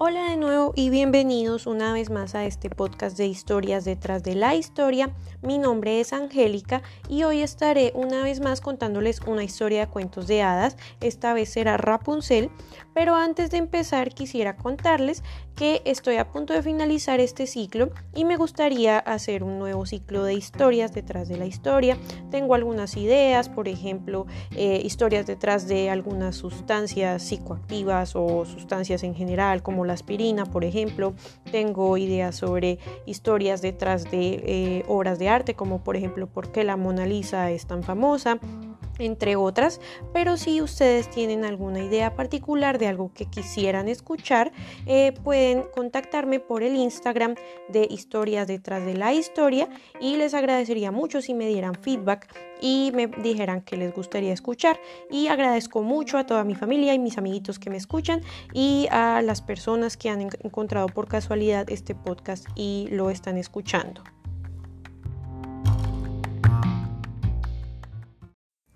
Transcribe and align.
Hola 0.00 0.30
de 0.30 0.36
nuevo 0.36 0.72
y 0.76 0.90
bienvenidos 0.90 1.66
una 1.66 1.92
vez 1.92 2.08
más 2.08 2.36
a 2.36 2.44
este 2.44 2.70
podcast 2.70 3.16
de 3.16 3.26
historias 3.26 3.84
detrás 3.84 4.22
de 4.22 4.36
la 4.36 4.54
historia. 4.54 5.10
Mi 5.42 5.58
nombre 5.58 5.98
es 5.98 6.12
Angélica 6.12 6.82
y 7.08 7.24
hoy 7.24 7.42
estaré 7.42 7.90
una 7.96 8.22
vez 8.22 8.38
más 8.38 8.60
contándoles 8.60 9.20
una 9.26 9.42
historia 9.42 9.80
de 9.80 9.90
cuentos 9.90 10.28
de 10.28 10.40
hadas. 10.40 10.76
Esta 11.00 11.34
vez 11.34 11.48
será 11.48 11.78
Rapunzel, 11.78 12.48
pero 12.94 13.16
antes 13.16 13.50
de 13.50 13.56
empezar 13.56 14.14
quisiera 14.14 14.54
contarles 14.54 15.24
que 15.58 15.82
estoy 15.84 16.18
a 16.18 16.30
punto 16.30 16.52
de 16.52 16.62
finalizar 16.62 17.18
este 17.18 17.48
ciclo 17.48 17.90
y 18.14 18.24
me 18.24 18.36
gustaría 18.36 19.00
hacer 19.00 19.42
un 19.42 19.58
nuevo 19.58 19.86
ciclo 19.86 20.22
de 20.22 20.34
historias 20.34 20.94
detrás 20.94 21.28
de 21.28 21.36
la 21.36 21.46
historia. 21.46 21.98
Tengo 22.30 22.54
algunas 22.54 22.96
ideas, 22.96 23.48
por 23.48 23.66
ejemplo, 23.66 24.26
eh, 24.54 24.80
historias 24.84 25.26
detrás 25.26 25.66
de 25.66 25.90
algunas 25.90 26.36
sustancias 26.36 27.24
psicoactivas 27.24 28.14
o 28.14 28.44
sustancias 28.44 29.02
en 29.02 29.16
general 29.16 29.64
como 29.64 29.84
la 29.84 29.94
aspirina, 29.94 30.46
por 30.46 30.64
ejemplo. 30.64 31.14
Tengo 31.50 31.96
ideas 31.96 32.36
sobre 32.36 32.78
historias 33.04 33.60
detrás 33.60 34.04
de 34.04 34.40
eh, 34.44 34.84
obras 34.86 35.18
de 35.18 35.28
arte, 35.28 35.54
como 35.54 35.82
por 35.82 35.96
ejemplo 35.96 36.28
por 36.28 36.52
qué 36.52 36.62
la 36.62 36.76
Mona 36.76 37.04
Lisa 37.04 37.50
es 37.50 37.66
tan 37.66 37.82
famosa 37.82 38.38
entre 38.98 39.36
otras, 39.36 39.80
pero 40.12 40.36
si 40.36 40.60
ustedes 40.60 41.10
tienen 41.10 41.44
alguna 41.44 41.82
idea 41.82 42.14
particular 42.14 42.78
de 42.78 42.88
algo 42.88 43.12
que 43.14 43.26
quisieran 43.26 43.88
escuchar, 43.88 44.52
eh, 44.86 45.12
pueden 45.24 45.64
contactarme 45.74 46.40
por 46.40 46.62
el 46.62 46.76
Instagram 46.76 47.34
de 47.68 47.86
historias 47.90 48.46
detrás 48.46 48.84
de 48.84 48.94
la 48.94 49.12
historia 49.12 49.68
y 50.00 50.16
les 50.16 50.34
agradecería 50.34 50.90
mucho 50.90 51.22
si 51.22 51.34
me 51.34 51.46
dieran 51.46 51.74
feedback 51.74 52.28
y 52.60 52.90
me 52.94 53.06
dijeran 53.06 53.62
que 53.62 53.76
les 53.76 53.94
gustaría 53.94 54.32
escuchar 54.32 54.80
y 55.10 55.28
agradezco 55.28 55.82
mucho 55.82 56.18
a 56.18 56.26
toda 56.26 56.44
mi 56.44 56.54
familia 56.54 56.94
y 56.94 56.98
mis 56.98 57.18
amiguitos 57.18 57.58
que 57.58 57.70
me 57.70 57.76
escuchan 57.76 58.22
y 58.52 58.88
a 58.90 59.22
las 59.22 59.42
personas 59.42 59.96
que 59.96 60.10
han 60.10 60.22
encontrado 60.22 60.88
por 60.88 61.08
casualidad 61.08 61.70
este 61.70 61.94
podcast 61.94 62.46
y 62.56 62.88
lo 62.90 63.10
están 63.10 63.36
escuchando. 63.36 64.02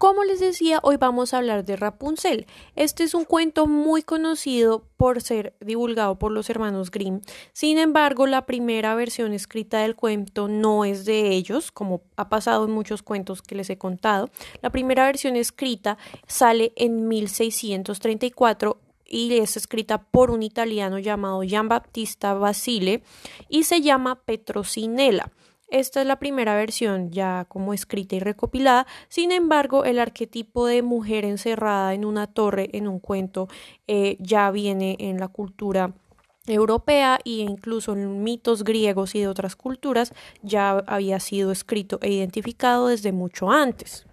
Como 0.03 0.25
les 0.25 0.41
decía, 0.41 0.81
hoy 0.83 0.97
vamos 0.97 1.33
a 1.33 1.39
hablar 1.39 1.65
de 1.65 1.77
Rapunzel. 1.77 2.49
Este 2.75 3.05
es 3.05 3.15
un 3.15 3.25
cuento 3.25 3.69
muy 3.69 4.03
conocido 4.03 4.85
por 4.97 5.21
ser 5.23 5.55
divulgado 5.61 6.19
por 6.19 6.33
los 6.33 6.51
hermanos 6.51 6.91
Grimm. 6.91 7.21
Sin 7.53 7.79
embargo, 7.79 8.27
la 8.27 8.45
primera 8.45 8.97
versión 8.97 9.33
escrita 9.33 9.79
del 9.79 9.95
cuento 9.95 10.49
no 10.49 10.85
es 10.85 11.05
de 11.05 11.29
ellos, 11.29 11.71
como 11.71 12.03
ha 12.17 12.29
pasado 12.29 12.65
en 12.65 12.73
muchos 12.73 13.05
cuentos 13.05 13.43
que 13.43 13.55
les 13.55 13.71
he 13.71 13.79
contado. 13.79 14.29
La 14.61 14.71
primera 14.71 15.07
versión 15.07 15.37
escrita 15.37 15.99
sale 16.27 16.73
en 16.75 17.07
1634 17.07 18.79
y 19.07 19.39
es 19.39 19.57
escrita 19.57 20.03
por 20.03 20.33
un 20.33 20.43
italiano 20.43 20.99
llamado 20.99 21.43
Gian 21.43 21.69
Battista 21.69 22.35
Basile 22.35 23.05
y 23.49 23.63
se 23.63 23.83
llama 23.83 24.17
Petrocinella. 24.17 25.31
Esta 25.73 26.03
es 26.03 26.07
la 26.07 26.19
primera 26.19 26.55
versión 26.55 27.11
ya 27.11 27.47
como 27.49 27.73
escrita 27.73 28.15
y 28.15 28.21
recopilada. 28.21 28.87
Sin 29.09 29.33
embargo, 29.33 29.87
el 29.87 29.99
arquetipo 29.99 30.67
de 30.67 30.83
mujer 30.83 31.25
encerrada 31.25 31.95
en 31.95 32.05
una 32.05 32.27
torre 32.27 32.69
en 32.75 32.87
un 32.87 33.01
cuento 33.01 33.49
eh, 33.87 34.19
ya 34.21 34.51
viene 34.51 34.97
en 35.01 35.19
la 35.19 35.29
cultura 35.29 35.95
europea 36.47 37.21
e 37.25 37.31
incluso 37.31 37.95
en 37.95 38.23
mitos 38.23 38.65
griegos 38.65 39.15
y 39.15 39.21
de 39.21 39.29
otras 39.29 39.57
culturas 39.57 40.13
ya 40.43 40.73
había 40.87 41.19
sido 41.21 41.51
escrito 41.51 41.99
e 42.03 42.11
identificado 42.11 42.89
desde 42.89 43.13
mucho 43.13 43.51
antes. 43.51 44.05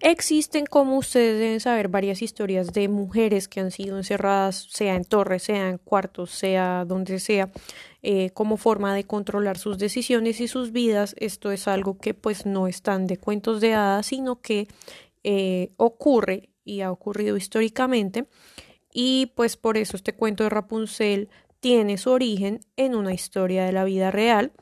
Existen, 0.00 0.66
como 0.66 0.96
ustedes 0.96 1.40
deben 1.40 1.58
saber, 1.58 1.88
varias 1.88 2.22
historias 2.22 2.72
de 2.72 2.86
mujeres 2.86 3.48
que 3.48 3.58
han 3.58 3.72
sido 3.72 3.96
encerradas, 3.96 4.68
sea 4.70 4.94
en 4.94 5.04
torres, 5.04 5.42
sea 5.42 5.68
en 5.70 5.78
cuartos, 5.78 6.30
sea 6.30 6.84
donde 6.84 7.18
sea, 7.18 7.50
eh, 8.10 8.30
como 8.30 8.56
forma 8.56 8.94
de 8.94 9.04
controlar 9.04 9.58
sus 9.58 9.76
decisiones 9.76 10.40
y 10.40 10.48
sus 10.48 10.72
vidas. 10.72 11.14
Esto 11.18 11.52
es 11.52 11.68
algo 11.68 11.98
que 11.98 12.14
pues 12.14 12.46
no 12.46 12.66
están 12.66 13.06
de 13.06 13.18
cuentos 13.18 13.60
de 13.60 13.74
hadas, 13.74 14.06
sino 14.06 14.40
que 14.40 14.66
eh, 15.24 15.72
ocurre 15.76 16.48
y 16.64 16.80
ha 16.80 16.90
ocurrido 16.90 17.36
históricamente. 17.36 18.26
Y 18.94 19.26
pues 19.36 19.58
por 19.58 19.76
eso 19.76 19.94
este 19.94 20.14
cuento 20.14 20.42
de 20.42 20.48
Rapunzel 20.48 21.28
tiene 21.60 21.98
su 21.98 22.10
origen 22.10 22.60
en 22.76 22.94
una 22.94 23.12
historia 23.12 23.66
de 23.66 23.72
la 23.72 23.84
vida 23.84 24.10
real, 24.10 24.52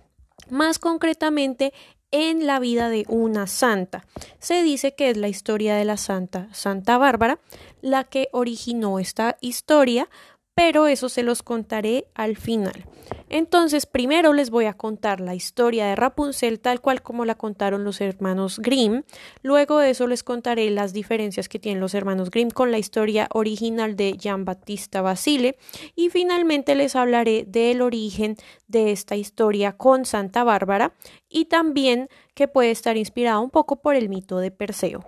más 0.51 0.81
concretamente 0.81 1.73
en 2.11 2.49
la 2.49 2.59
vida 2.59 2.89
de 2.89 3.05
una 3.07 3.47
santa. 3.47 4.09
Se 4.41 4.65
dice 4.65 4.97
que 4.97 5.09
es 5.09 5.17
la 5.17 5.29
historia 5.29 5.77
de 5.77 5.85
la 5.85 5.99
santa 5.99 6.49
Santa 6.53 6.99
Bárbara 6.99 7.39
la 7.81 8.03
que 8.03 8.29
originó 8.33 8.99
esta 8.99 9.37
historia, 9.41 10.09
pero 10.57 10.89
eso 10.89 11.09
se 11.09 11.23
los 11.23 11.45
contaré 11.45 12.09
al 12.15 12.37
final. 12.37 12.87
Entonces, 13.29 13.87
primero 13.87 14.33
les 14.33 14.51
voy 14.51 14.67
a 14.67 14.75
contar 14.75 15.21
la 15.21 15.35
historia 15.35 15.87
de 15.87 15.97
Rapunzel 15.97 16.61
tal 16.61 16.81
cual 16.81 17.03
como 17.03 17.25
la 17.25 17.35
contaron 17.35 17.85
los 17.85 18.01
hermanos 18.01 18.61
Grimm. 18.61 19.03
Luego 19.43 19.79
de 19.79 19.91
eso 19.91 20.07
les 20.07 20.23
contaré 20.23 20.71
las 20.71 20.93
diferencias 20.93 21.49
que 21.49 21.59
tienen 21.59 21.81
los 21.81 21.95
hermanos 21.95 22.31
Grimm 22.31 22.51
con 22.51 22.71
la 22.71 22.79
historia 22.79 23.29
original 23.33 23.97
de 23.97 24.17
Jean 24.17 24.45
Battista 24.45 25.03
Basile. 25.03 25.59
Y 25.95 26.11
finalmente 26.11 26.75
les 26.75 26.95
hablaré 26.95 27.45
del 27.47 27.83
origen 27.83 28.37
de 28.69 28.93
esta 28.93 29.17
historia 29.17 29.73
con 29.73 30.05
Santa 30.05 30.45
Bárbara 30.45 30.95
y 31.29 31.47
también 31.47 32.09
que 32.35 32.49
puede 32.49 32.71
estar 32.71 32.97
inspirada 32.97 33.41
un 33.41 33.51
poco 33.51 33.77
por 33.77 33.97
el 33.97 34.09
mito 34.09 34.39
de 34.39 34.51
Perseo. 34.51 35.05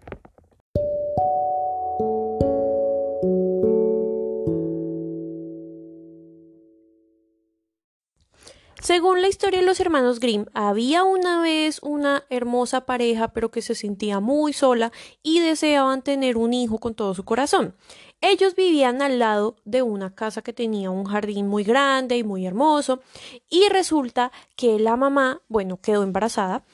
Según 8.81 9.23
la 9.23 9.29
historia 9.29 9.59
de 9.59 9.67
los 9.67 9.81
hermanos 9.81 10.21
Grimm, 10.21 10.45
había 10.55 11.03
una 11.03 11.43
vez 11.43 11.81
una 11.83 12.25
hermosa 12.31 12.87
pareja, 12.87 13.33
pero 13.33 13.51
que 13.51 13.61
se 13.61 13.75
sentía 13.75 14.21
muy 14.21 14.53
sola 14.53 14.93
y 15.21 15.41
deseaban 15.41 16.03
tener 16.03 16.37
un 16.37 16.55
hijo 16.55 16.79
con 16.79 16.95
todo 16.95 17.13
su 17.13 17.25
corazón. 17.25 17.75
Ellos 18.21 18.55
vivían 18.55 19.03
al 19.03 19.19
lado 19.19 19.57
de 19.65 19.83
una 19.83 20.15
casa 20.15 20.43
que 20.43 20.53
tenía 20.53 20.91
un 20.91 21.05
jardín 21.05 21.49
muy 21.49 21.65
grande 21.65 22.19
y 22.19 22.23
muy 22.23 22.47
hermoso, 22.47 23.01
y 23.51 23.69
resulta 23.69 24.31
que 24.55 24.79
la 24.79 24.97
mamá, 24.97 25.43
bueno, 25.49 25.81
quedó 25.81 26.05
embarazada 26.05 26.65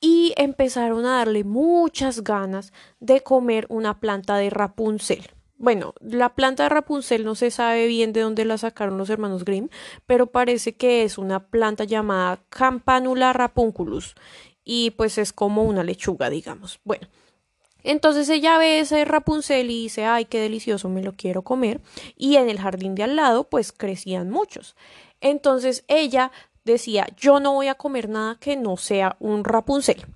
y 0.00 0.32
empezaron 0.36 1.04
a 1.04 1.18
darle 1.18 1.44
muchas 1.44 2.24
ganas 2.24 2.72
de 2.98 3.22
comer 3.22 3.66
una 3.68 4.00
planta 4.00 4.36
de 4.36 4.48
Rapunzel. 4.48 5.30
Bueno, 5.62 5.94
la 6.00 6.34
planta 6.34 6.64
de 6.64 6.70
Rapunzel 6.70 7.24
no 7.24 7.36
se 7.36 7.52
sabe 7.52 7.86
bien 7.86 8.12
de 8.12 8.22
dónde 8.22 8.44
la 8.44 8.58
sacaron 8.58 8.98
los 8.98 9.08
hermanos 9.10 9.44
Grimm, 9.44 9.68
pero 10.06 10.26
parece 10.26 10.72
que 10.72 11.04
es 11.04 11.18
una 11.18 11.46
planta 11.46 11.84
llamada 11.84 12.42
Campanula 12.48 13.32
rapunculus 13.32 14.16
y 14.64 14.90
pues 14.90 15.18
es 15.18 15.32
como 15.32 15.62
una 15.62 15.84
lechuga, 15.84 16.30
digamos. 16.30 16.80
Bueno, 16.82 17.06
entonces 17.84 18.28
ella 18.28 18.58
ve 18.58 18.80
ese 18.80 19.04
Rapunzel 19.04 19.70
y 19.70 19.84
dice, 19.84 20.04
ay, 20.04 20.24
qué 20.24 20.40
delicioso, 20.40 20.88
me 20.88 21.00
lo 21.00 21.12
quiero 21.12 21.42
comer. 21.42 21.80
Y 22.16 22.34
en 22.38 22.50
el 22.50 22.58
jardín 22.58 22.96
de 22.96 23.04
al 23.04 23.14
lado, 23.14 23.44
pues 23.44 23.70
crecían 23.70 24.30
muchos. 24.30 24.74
Entonces 25.20 25.84
ella 25.86 26.32
decía, 26.64 27.06
yo 27.16 27.38
no 27.38 27.52
voy 27.52 27.68
a 27.68 27.76
comer 27.76 28.08
nada 28.08 28.36
que 28.40 28.56
no 28.56 28.76
sea 28.76 29.14
un 29.20 29.44
Rapunzel. 29.44 30.06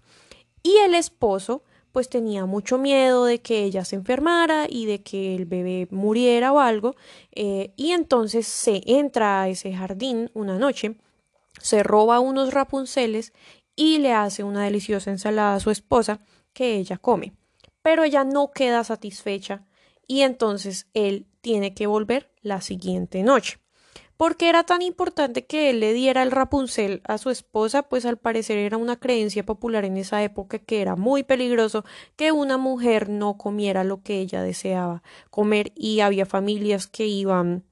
Y 0.65 0.77
el 0.79 0.97
esposo 0.97 1.63
pues 1.97 2.11
tenía 2.11 2.45
mucho 2.45 2.77
miedo 2.77 3.25
de 3.25 3.41
que 3.41 3.65
ella 3.65 3.83
se 3.83 3.97
enfermara 3.97 4.67
y 4.69 4.85
de 4.85 5.03
que 5.03 5.35
el 5.35 5.47
bebé 5.47 5.89
muriera 5.91 6.53
o 6.53 6.61
algo, 6.61 6.95
eh, 7.33 7.73
y 7.75 7.93
entonces 7.93 8.47
se 8.47 8.83
entra 8.85 9.41
a 9.41 9.49
ese 9.49 9.73
jardín 9.73 10.31
una 10.35 10.59
noche, 10.59 10.97
se 11.59 11.83
roba 11.83 12.21
unos 12.21 12.53
rapunceles 12.53 13.33
y 13.77 13.97
le 13.97 14.13
hace 14.13 14.45
una 14.45 14.65
deliciosa 14.65 15.11
ensalada 15.11 15.55
a 15.55 15.61
su 15.61 15.71
esposa 15.71 16.21
que 16.53 16.77
ella 16.77 16.99
come. 16.99 17.33
Pero 17.81 18.05
ella 18.05 18.25
no 18.25 18.51
queda 18.51 18.85
satisfecha 18.85 19.65
y 20.07 20.21
entonces 20.21 20.89
él 20.93 21.25
tiene 21.41 21.73
que 21.73 21.87
volver 21.87 22.31
la 22.43 22.61
siguiente 22.61 23.23
noche. 23.23 23.57
¿Por 24.17 24.37
qué 24.37 24.49
era 24.49 24.65
tan 24.65 24.81
importante 24.81 25.45
que 25.45 25.69
él 25.69 25.81
le 25.81 25.93
diera 25.93 26.23
el 26.23 26.31
Rapunzel 26.31 27.03
a 27.05 27.19
su 27.19 27.29
esposa? 27.29 27.83
Pues 27.83 28.07
al 28.07 28.17
parecer 28.17 28.57
era 28.57 28.79
una 28.79 28.97
creencia 28.97 29.45
popular 29.45 29.85
en 29.85 29.99
esa 29.99 30.23
época 30.23 30.59
que 30.59 30.81
era 30.81 30.97
muy 30.97 31.23
peligroso 31.23 31.85
que 32.17 32.33
una 32.33 32.57
mujer 32.57 33.11
no 33.11 33.37
comiera 33.37 33.85
lo 33.85 34.03
que 34.03 34.19
ella 34.21 34.43
deseaba 34.43 35.03
comer 35.31 35.73
y 35.75 36.01
había 36.01 36.25
familias 36.25 36.87
que 36.87 37.07
iban 37.07 37.65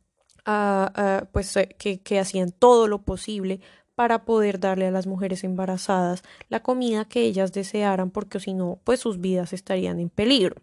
a, 0.45 1.27
pues 1.33 1.57
eh, 1.57 1.75
que, 1.79 2.01
que 2.03 2.19
hacían 2.19 2.53
todo 2.53 2.89
lo 2.89 3.03
posible 3.03 3.61
para 3.95 4.25
poder 4.27 4.61
darle 4.61 4.87
a 4.87 4.91
las 4.91 5.07
mujeres 5.07 5.45
embarazadas 5.45 6.23
la 6.51 6.63
comida 6.63 7.07
que 7.07 7.23
ellas 7.23 7.53
desearan 7.53 8.11
porque 8.11 8.41
si 8.41 8.53
no 8.53 8.81
pues 8.85 9.01
sus 9.01 9.19
vidas 9.21 9.55
estarían 9.55 9.99
en 9.99 10.11
peligro. 10.11 10.57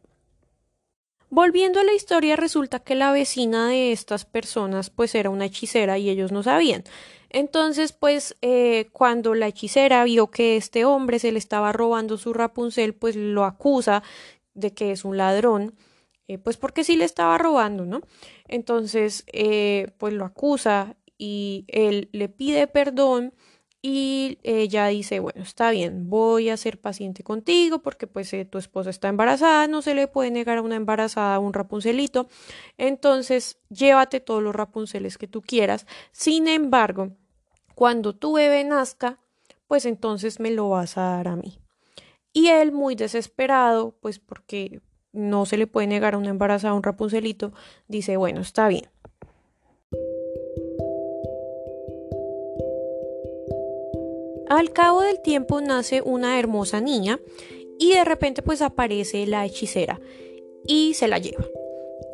Volviendo 1.31 1.79
a 1.79 1.83
la 1.85 1.93
historia, 1.93 2.35
resulta 2.35 2.79
que 2.79 2.93
la 2.93 3.13
vecina 3.13 3.69
de 3.69 3.93
estas 3.93 4.25
personas 4.25 4.89
pues 4.89 5.15
era 5.15 5.29
una 5.29 5.45
hechicera 5.45 5.97
y 5.97 6.09
ellos 6.09 6.31
no 6.31 6.43
sabían. 6.43 6.83
Entonces, 7.29 7.93
pues 7.93 8.35
eh, 8.41 8.89
cuando 8.91 9.33
la 9.33 9.47
hechicera 9.47 10.03
vio 10.03 10.29
que 10.29 10.57
este 10.57 10.83
hombre 10.83 11.19
se 11.19 11.31
le 11.31 11.39
estaba 11.39 11.71
robando 11.71 12.17
su 12.17 12.33
Rapunzel, 12.33 12.93
pues 12.93 13.15
lo 13.15 13.45
acusa 13.45 14.03
de 14.53 14.73
que 14.73 14.91
es 14.91 15.05
un 15.05 15.15
ladrón 15.15 15.73
eh, 16.27 16.37
pues 16.37 16.57
porque 16.57 16.83
sí 16.83 16.95
le 16.95 17.05
estaba 17.05 17.37
robando, 17.37 17.85
¿no? 17.85 18.01
Entonces, 18.47 19.25
eh, 19.33 19.91
pues 19.97 20.13
lo 20.13 20.25
acusa 20.25 20.95
y 21.17 21.65
él 21.67 22.09
le 22.11 22.29
pide 22.29 22.67
perdón 22.67 23.33
y 23.81 24.37
ella 24.43 24.87
dice, 24.87 25.19
bueno, 25.19 25.41
está 25.41 25.71
bien, 25.71 26.07
voy 26.07 26.49
a 26.49 26.57
ser 26.57 26.79
paciente 26.79 27.23
contigo 27.23 27.79
porque 27.79 28.05
pues 28.05 28.31
tu 28.49 28.57
esposa 28.59 28.91
está 28.91 29.07
embarazada, 29.07 29.67
no 29.67 29.81
se 29.81 29.95
le 29.95 30.07
puede 30.07 30.29
negar 30.29 30.59
a 30.59 30.61
una 30.61 30.75
embarazada 30.75 31.39
un 31.39 31.53
rapuncelito, 31.53 32.27
entonces 32.77 33.57
llévate 33.69 34.19
todos 34.19 34.43
los 34.43 34.53
rapunceles 34.53 35.17
que 35.17 35.27
tú 35.27 35.41
quieras, 35.41 35.87
sin 36.11 36.47
embargo, 36.47 37.09
cuando 37.73 38.15
tu 38.15 38.33
bebé 38.33 38.63
nazca, 38.63 39.17
pues 39.67 39.85
entonces 39.85 40.39
me 40.39 40.51
lo 40.51 40.69
vas 40.69 40.97
a 40.97 41.01
dar 41.01 41.27
a 41.29 41.35
mí. 41.35 41.57
Y 42.33 42.49
él 42.49 42.71
muy 42.71 42.93
desesperado, 42.93 43.97
pues 43.99 44.19
porque 44.19 44.81
no 45.11 45.47
se 45.47 45.57
le 45.57 45.65
puede 45.65 45.87
negar 45.87 46.13
a 46.13 46.17
una 46.19 46.29
embarazada 46.29 46.75
un 46.75 46.83
rapuncelito, 46.83 47.51
dice, 47.87 48.15
bueno, 48.15 48.41
está 48.41 48.67
bien. 48.67 48.90
Al 54.51 54.74
cabo 54.74 55.00
del 55.00 55.21
tiempo 55.21 55.62
nace 55.62 56.01
una 56.01 56.38
hermosa 56.38 56.81
niña 56.81 57.21
y 57.80 57.94
de 57.94 58.03
repente 58.03 58.42
pues 58.42 58.62
aparece 58.62 59.25
la 59.25 59.45
hechicera 59.45 60.01
y 60.68 60.94
se 60.94 61.07
la 61.07 61.19
lleva. 61.19 61.45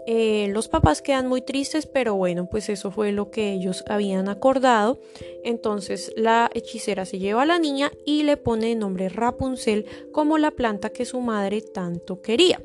Eh, 0.06 0.48
los 0.50 0.68
papás 0.68 1.02
quedan 1.02 1.28
muy 1.28 1.42
tristes, 1.42 1.88
pero 1.88 2.14
bueno, 2.14 2.48
pues 2.48 2.70
eso 2.70 2.92
fue 2.92 3.12
lo 3.12 3.32
que 3.32 3.54
ellos 3.54 3.84
habían 3.88 4.30
acordado. 4.30 5.00
Entonces 5.44 6.14
la 6.16 6.52
hechicera 6.54 7.06
se 7.06 7.18
lleva 7.18 7.42
a 7.42 7.48
la 7.48 7.58
niña 7.58 7.92
y 8.06 8.22
le 8.22 8.38
pone 8.38 8.74
el 8.74 8.78
nombre 8.78 9.10
Rapunzel 9.10 9.88
como 10.12 10.38
la 10.38 10.52
planta 10.52 10.92
que 10.92 11.06
su 11.06 11.22
madre 11.22 11.62
tanto 11.62 12.22
quería. 12.22 12.62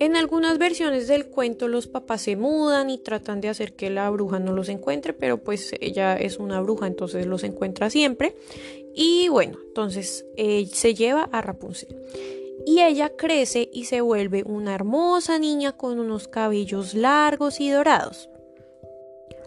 En 0.00 0.16
algunas 0.16 0.58
versiones 0.58 1.06
del 1.06 1.26
cuento 1.26 1.68
los 1.68 1.86
papás 1.86 2.22
se 2.22 2.36
mudan 2.36 2.90
y 2.90 2.98
tratan 2.98 3.40
de 3.40 3.48
hacer 3.48 3.74
que 3.74 3.90
la 3.90 4.10
bruja 4.10 4.38
no 4.38 4.52
los 4.52 4.68
encuentre, 4.68 5.12
pero 5.12 5.38
pues 5.38 5.72
ella 5.80 6.16
es 6.16 6.38
una 6.38 6.60
bruja, 6.60 6.86
entonces 6.86 7.26
los 7.26 7.44
encuentra 7.44 7.90
siempre. 7.90 8.34
Y 8.94 9.28
bueno, 9.28 9.58
entonces 9.66 10.26
eh, 10.36 10.66
se 10.66 10.94
lleva 10.94 11.28
a 11.32 11.40
Rapunzel 11.40 11.96
y 12.66 12.80
ella 12.80 13.10
crece 13.16 13.68
y 13.72 13.84
se 13.84 14.00
vuelve 14.00 14.42
una 14.44 14.74
hermosa 14.74 15.38
niña 15.38 15.76
con 15.76 15.98
unos 15.98 16.28
cabellos 16.28 16.94
largos 16.94 17.60
y 17.60 17.70
dorados. 17.70 18.30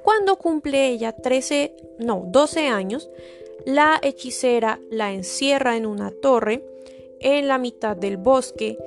Cuando 0.04 0.38
cumple 0.38 0.90
ella 0.90 1.12
13, 1.12 1.76
no, 2.00 2.24
12 2.28 2.68
años, 2.68 3.10
la 3.66 4.00
hechicera 4.02 4.80
la 4.90 5.12
encierra 5.12 5.76
en 5.76 5.86
una 5.86 6.12
torre 6.12 6.64
en 7.20 7.48
la 7.48 7.58
mitad 7.58 7.98
del 7.98 8.18
bosque 8.18 8.78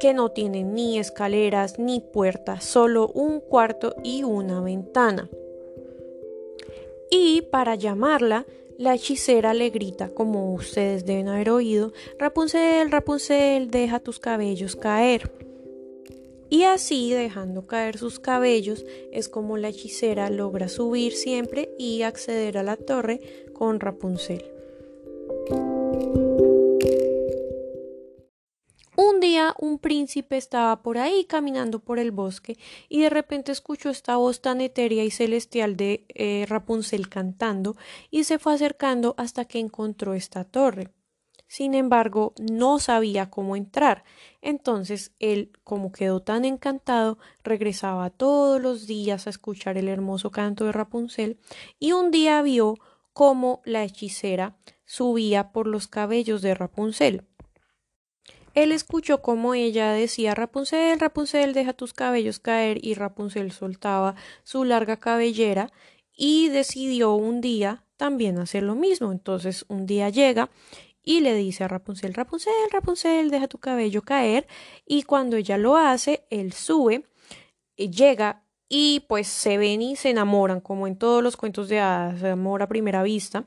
que 0.00 0.14
no 0.14 0.30
tiene 0.32 0.64
ni 0.64 0.98
escaleras 0.98 1.78
ni 1.78 2.00
puertas, 2.00 2.64
solo 2.64 3.06
un 3.08 3.38
cuarto 3.38 3.94
y 4.02 4.24
una 4.24 4.60
ventana. 4.60 5.28
Y 7.10 7.42
para 7.42 7.76
llamarla, 7.76 8.46
la 8.78 8.94
hechicera 8.94 9.52
le 9.52 9.70
grita, 9.70 10.08
como 10.08 10.54
ustedes 10.54 11.04
deben 11.04 11.28
haber 11.28 11.50
oído, 11.50 11.92
Rapunzel, 12.18 12.90
Rapunzel, 12.90 13.70
deja 13.70 14.00
tus 14.00 14.18
cabellos 14.18 14.74
caer. 14.74 15.30
Y 16.48 16.64
así, 16.64 17.12
dejando 17.12 17.66
caer 17.66 17.98
sus 17.98 18.18
cabellos, 18.18 18.84
es 19.12 19.28
como 19.28 19.56
la 19.56 19.68
hechicera 19.68 20.30
logra 20.30 20.68
subir 20.68 21.12
siempre 21.12 21.70
y 21.78 22.02
acceder 22.02 22.58
a 22.58 22.62
la 22.62 22.76
torre 22.76 23.20
con 23.52 23.80
Rapunzel. 23.80 24.44
Un 29.02 29.18
día 29.18 29.54
un 29.58 29.78
príncipe 29.78 30.36
estaba 30.36 30.82
por 30.82 30.98
ahí 30.98 31.24
caminando 31.24 31.78
por 31.78 31.98
el 31.98 32.10
bosque 32.10 32.58
y 32.90 33.00
de 33.00 33.08
repente 33.08 33.50
escuchó 33.50 33.88
esta 33.88 34.18
voz 34.18 34.42
tan 34.42 34.60
etérea 34.60 35.04
y 35.04 35.10
celestial 35.10 35.74
de 35.74 36.04
eh, 36.10 36.44
Rapunzel 36.46 37.08
cantando 37.08 37.76
y 38.10 38.24
se 38.24 38.38
fue 38.38 38.52
acercando 38.52 39.14
hasta 39.16 39.46
que 39.46 39.58
encontró 39.58 40.12
esta 40.12 40.44
torre. 40.44 40.90
Sin 41.46 41.72
embargo, 41.72 42.34
no 42.52 42.78
sabía 42.78 43.30
cómo 43.30 43.56
entrar. 43.56 44.04
Entonces 44.42 45.14
él, 45.18 45.50
como 45.64 45.92
quedó 45.92 46.20
tan 46.20 46.44
encantado, 46.44 47.16
regresaba 47.42 48.10
todos 48.10 48.60
los 48.60 48.86
días 48.86 49.26
a 49.26 49.30
escuchar 49.30 49.78
el 49.78 49.88
hermoso 49.88 50.30
canto 50.30 50.66
de 50.66 50.72
Rapunzel 50.72 51.38
y 51.78 51.92
un 51.92 52.10
día 52.10 52.42
vio 52.42 52.74
cómo 53.14 53.62
la 53.64 53.82
hechicera 53.82 54.58
subía 54.84 55.52
por 55.52 55.66
los 55.66 55.88
cabellos 55.88 56.42
de 56.42 56.54
Rapunzel. 56.54 57.29
Él 58.54 58.72
escuchó 58.72 59.22
como 59.22 59.54
ella 59.54 59.92
decía 59.92 60.34
Rapunzel, 60.34 60.98
Rapunzel, 60.98 61.54
deja 61.54 61.72
tus 61.72 61.92
cabellos 61.92 62.38
caer 62.38 62.84
y 62.84 62.94
Rapunzel 62.94 63.52
soltaba 63.52 64.16
su 64.42 64.64
larga 64.64 64.96
cabellera 64.96 65.72
y 66.16 66.48
decidió 66.48 67.14
un 67.14 67.40
día 67.40 67.84
también 67.96 68.38
hacer 68.38 68.62
lo 68.62 68.74
mismo. 68.74 69.12
Entonces 69.12 69.64
un 69.68 69.86
día 69.86 70.08
llega 70.08 70.50
y 71.02 71.20
le 71.20 71.34
dice 71.34 71.64
a 71.64 71.68
Rapunzel, 71.68 72.14
Rapunzel, 72.14 72.52
Rapunzel, 72.70 73.30
deja 73.30 73.48
tu 73.48 73.58
cabello 73.58 74.02
caer 74.02 74.46
y 74.86 75.04
cuando 75.04 75.36
ella 75.36 75.56
lo 75.56 75.76
hace, 75.76 76.26
él 76.30 76.52
sube, 76.52 77.04
y 77.76 77.90
llega 77.90 78.44
y 78.68 79.00
pues 79.08 79.26
se 79.26 79.58
ven 79.58 79.82
y 79.82 79.96
se 79.96 80.10
enamoran, 80.10 80.60
como 80.60 80.86
en 80.86 80.96
todos 80.96 81.22
los 81.22 81.36
cuentos 81.36 81.68
de 81.68 81.80
hadas, 81.80 82.22
amor 82.22 82.62
a 82.62 82.68
primera 82.68 83.02
vista. 83.02 83.46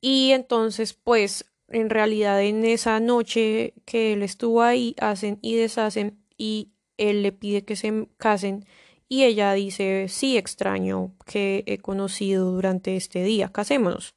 Y 0.00 0.32
entonces 0.32 0.94
pues 0.94 1.49
en 1.70 1.90
realidad 1.90 2.42
en 2.42 2.64
esa 2.64 3.00
noche 3.00 3.74
que 3.84 4.12
él 4.12 4.22
estuvo 4.22 4.62
ahí 4.62 4.94
hacen 5.00 5.38
y 5.42 5.54
deshacen 5.54 6.18
y 6.36 6.72
él 6.96 7.22
le 7.22 7.32
pide 7.32 7.64
que 7.64 7.76
se 7.76 8.08
casen 8.16 8.64
y 9.08 9.24
ella 9.24 9.52
dice 9.54 10.06
sí 10.08 10.36
extraño 10.36 11.14
que 11.26 11.64
he 11.66 11.78
conocido 11.78 12.50
durante 12.52 12.96
este 12.96 13.22
día 13.22 13.50
casémonos 13.50 14.14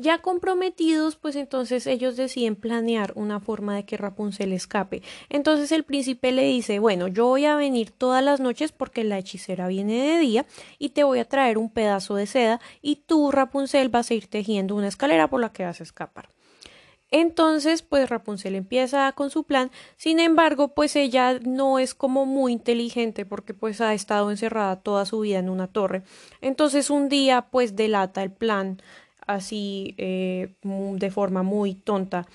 Ya 0.00 0.18
comprometidos, 0.18 1.16
pues 1.16 1.34
entonces 1.34 1.88
ellos 1.88 2.14
deciden 2.14 2.54
planear 2.54 3.12
una 3.16 3.40
forma 3.40 3.74
de 3.74 3.84
que 3.84 3.96
Rapunzel 3.96 4.52
escape. 4.52 5.02
Entonces 5.28 5.72
el 5.72 5.82
príncipe 5.82 6.30
le 6.30 6.44
dice, 6.44 6.78
bueno, 6.78 7.08
yo 7.08 7.26
voy 7.26 7.46
a 7.46 7.56
venir 7.56 7.90
todas 7.90 8.22
las 8.22 8.38
noches 8.38 8.70
porque 8.70 9.02
la 9.02 9.18
hechicera 9.18 9.66
viene 9.66 9.94
de 9.94 10.18
día 10.20 10.46
y 10.78 10.90
te 10.90 11.02
voy 11.02 11.18
a 11.18 11.24
traer 11.24 11.58
un 11.58 11.68
pedazo 11.68 12.14
de 12.14 12.26
seda 12.26 12.60
y 12.80 13.02
tú, 13.06 13.32
Rapunzel, 13.32 13.88
vas 13.88 14.12
a 14.12 14.14
ir 14.14 14.28
tejiendo 14.28 14.76
una 14.76 14.86
escalera 14.86 15.28
por 15.28 15.40
la 15.40 15.52
que 15.52 15.64
vas 15.64 15.80
a 15.80 15.82
escapar. 15.82 16.28
Entonces, 17.10 17.82
pues 17.82 18.08
Rapunzel 18.08 18.54
empieza 18.54 19.10
con 19.12 19.30
su 19.30 19.42
plan, 19.42 19.72
sin 19.96 20.20
embargo, 20.20 20.74
pues 20.74 20.94
ella 20.94 21.40
no 21.40 21.80
es 21.80 21.94
como 21.94 22.24
muy 22.24 22.52
inteligente 22.52 23.26
porque 23.26 23.52
pues 23.52 23.80
ha 23.80 23.94
estado 23.94 24.30
encerrada 24.30 24.76
toda 24.76 25.06
su 25.06 25.18
vida 25.18 25.40
en 25.40 25.48
una 25.48 25.66
torre. 25.66 26.04
Entonces 26.40 26.88
un 26.88 27.08
día 27.08 27.48
pues 27.50 27.74
delata 27.74 28.22
el 28.22 28.30
plan 28.30 28.80
así 29.28 29.94
eh, 29.98 30.56
de 30.62 31.10
forma 31.12 31.44
muy 31.44 31.74
tonta 31.74 32.26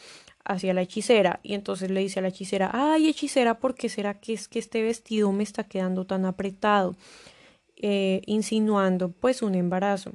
hacia 0.45 0.73
la 0.73 0.81
hechicera 0.81 1.39
y 1.43 1.53
entonces 1.55 1.89
le 1.89 2.01
dice 2.01 2.19
a 2.19 2.21
la 2.21 2.27
hechicera 2.29 2.69
ay 2.73 3.09
hechicera 3.09 3.59
¿por 3.59 3.75
qué 3.75 3.89
será 3.89 4.19
que 4.19 4.33
es 4.33 4.47
que 4.47 4.59
este 4.59 4.81
vestido 4.81 5.31
me 5.31 5.43
está 5.43 5.65
quedando 5.65 6.05
tan 6.05 6.25
apretado? 6.25 6.95
Eh, 7.75 8.21
insinuando 8.27 9.11
pues 9.11 9.41
un 9.41 9.55
embarazo. 9.55 10.13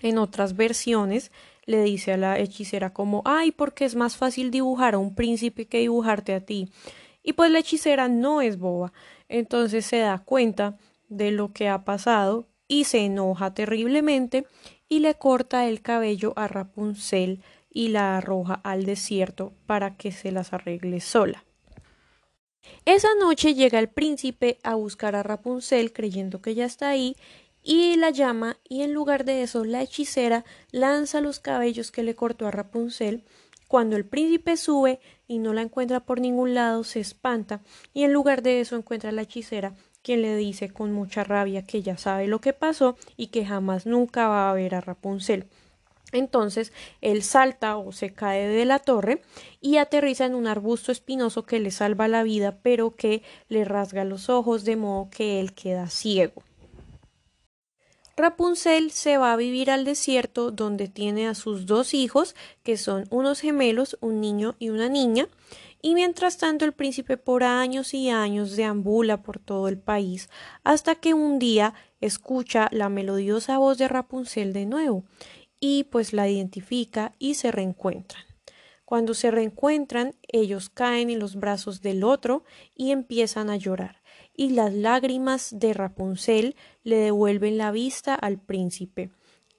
En 0.00 0.18
otras 0.18 0.56
versiones 0.56 1.30
le 1.64 1.82
dice 1.82 2.14
a 2.14 2.16
la 2.16 2.38
hechicera 2.38 2.92
como 2.92 3.22
ay 3.24 3.52
porque 3.52 3.84
es 3.84 3.94
más 3.94 4.16
fácil 4.16 4.50
dibujar 4.50 4.94
a 4.94 4.98
un 4.98 5.14
príncipe 5.14 5.66
que 5.66 5.78
dibujarte 5.78 6.34
a 6.34 6.40
ti. 6.40 6.72
Y 7.22 7.34
pues 7.34 7.50
la 7.50 7.58
hechicera 7.58 8.08
no 8.08 8.40
es 8.40 8.58
boba, 8.58 8.92
entonces 9.28 9.84
se 9.84 9.98
da 9.98 10.18
cuenta 10.18 10.78
de 11.08 11.30
lo 11.30 11.52
que 11.52 11.68
ha 11.68 11.84
pasado 11.84 12.48
y 12.68 12.84
se 12.84 13.04
enoja 13.04 13.54
terriblemente 13.54 14.46
y 14.88 15.00
le 15.00 15.14
corta 15.14 15.66
el 15.66 15.82
cabello 15.82 16.32
a 16.36 16.48
Rapunzel 16.48 17.42
y 17.70 17.88
la 17.88 18.16
arroja 18.16 18.54
al 18.64 18.84
desierto 18.84 19.52
para 19.66 19.96
que 19.96 20.12
se 20.12 20.32
las 20.32 20.52
arregle 20.52 21.00
sola. 21.00 21.44
Esa 22.84 23.08
noche 23.20 23.54
llega 23.54 23.78
el 23.78 23.88
príncipe 23.88 24.58
a 24.62 24.74
buscar 24.74 25.14
a 25.14 25.22
Rapunzel 25.22 25.92
creyendo 25.92 26.40
que 26.42 26.54
ya 26.54 26.64
está 26.64 26.88
ahí 26.88 27.16
y 27.62 27.96
la 27.96 28.10
llama 28.10 28.58
y 28.68 28.82
en 28.82 28.92
lugar 28.92 29.24
de 29.24 29.42
eso 29.42 29.64
la 29.64 29.82
hechicera 29.82 30.44
lanza 30.70 31.20
los 31.20 31.40
cabellos 31.40 31.90
que 31.90 32.02
le 32.02 32.14
cortó 32.14 32.46
a 32.46 32.50
Rapunzel. 32.50 33.24
Cuando 33.68 33.96
el 33.96 34.06
príncipe 34.06 34.56
sube 34.56 35.00
y 35.26 35.38
no 35.38 35.52
la 35.52 35.60
encuentra 35.60 36.00
por 36.00 36.20
ningún 36.20 36.54
lado 36.54 36.84
se 36.84 37.00
espanta 37.00 37.60
y 37.92 38.04
en 38.04 38.12
lugar 38.12 38.42
de 38.42 38.60
eso 38.60 38.76
encuentra 38.76 39.10
a 39.10 39.12
la 39.12 39.22
hechicera 39.22 39.74
quien 40.08 40.22
le 40.22 40.36
dice 40.36 40.70
con 40.70 40.90
mucha 40.90 41.22
rabia 41.22 41.66
que 41.66 41.82
ya 41.82 41.98
sabe 41.98 42.28
lo 42.28 42.40
que 42.40 42.54
pasó 42.54 42.96
y 43.18 43.26
que 43.26 43.44
jamás 43.44 43.84
nunca 43.84 44.26
va 44.26 44.50
a 44.50 44.54
ver 44.54 44.74
a 44.74 44.80
Rapunzel. 44.80 45.44
Entonces 46.12 46.72
él 47.02 47.22
salta 47.22 47.76
o 47.76 47.92
se 47.92 48.14
cae 48.14 48.48
de 48.48 48.64
la 48.64 48.78
torre 48.78 49.20
y 49.60 49.76
aterriza 49.76 50.24
en 50.24 50.34
un 50.34 50.46
arbusto 50.46 50.92
espinoso 50.92 51.44
que 51.44 51.60
le 51.60 51.70
salva 51.70 52.08
la 52.08 52.22
vida, 52.22 52.56
pero 52.62 52.96
que 52.96 53.22
le 53.50 53.66
rasga 53.66 54.04
los 54.04 54.30
ojos 54.30 54.64
de 54.64 54.76
modo 54.76 55.10
que 55.10 55.40
él 55.40 55.52
queda 55.52 55.90
ciego. 55.90 56.42
Rapunzel 58.16 58.90
se 58.90 59.18
va 59.18 59.34
a 59.34 59.36
vivir 59.36 59.70
al 59.70 59.84
desierto 59.84 60.50
donde 60.50 60.88
tiene 60.88 61.28
a 61.28 61.34
sus 61.34 61.66
dos 61.66 61.92
hijos, 61.92 62.34
que 62.62 62.78
son 62.78 63.04
unos 63.10 63.40
gemelos, 63.40 63.98
un 64.00 64.22
niño 64.22 64.56
y 64.58 64.70
una 64.70 64.88
niña, 64.88 65.28
y 65.88 65.94
mientras 65.94 66.36
tanto 66.36 66.66
el 66.66 66.74
príncipe 66.74 67.16
por 67.16 67.42
años 67.42 67.94
y 67.94 68.10
años 68.10 68.56
deambula 68.56 69.22
por 69.22 69.38
todo 69.38 69.68
el 69.68 69.78
país 69.78 70.28
hasta 70.62 70.96
que 70.96 71.14
un 71.14 71.38
día 71.38 71.72
escucha 72.02 72.68
la 72.72 72.90
melodiosa 72.90 73.56
voz 73.56 73.78
de 73.78 73.88
Rapunzel 73.88 74.52
de 74.52 74.66
nuevo 74.66 75.04
y 75.60 75.84
pues 75.84 76.12
la 76.12 76.28
identifica 76.28 77.14
y 77.18 77.36
se 77.36 77.52
reencuentran. 77.52 78.22
Cuando 78.84 79.14
se 79.14 79.30
reencuentran, 79.30 80.14
ellos 80.30 80.68
caen 80.68 81.08
en 81.08 81.20
los 81.20 81.36
brazos 81.36 81.80
del 81.80 82.04
otro 82.04 82.44
y 82.74 82.90
empiezan 82.90 83.48
a 83.48 83.56
llorar 83.56 84.02
y 84.36 84.50
las 84.50 84.74
lágrimas 84.74 85.58
de 85.58 85.72
Rapunzel 85.72 86.54
le 86.84 86.96
devuelven 86.96 87.56
la 87.56 87.70
vista 87.70 88.14
al 88.14 88.38
príncipe, 88.38 89.10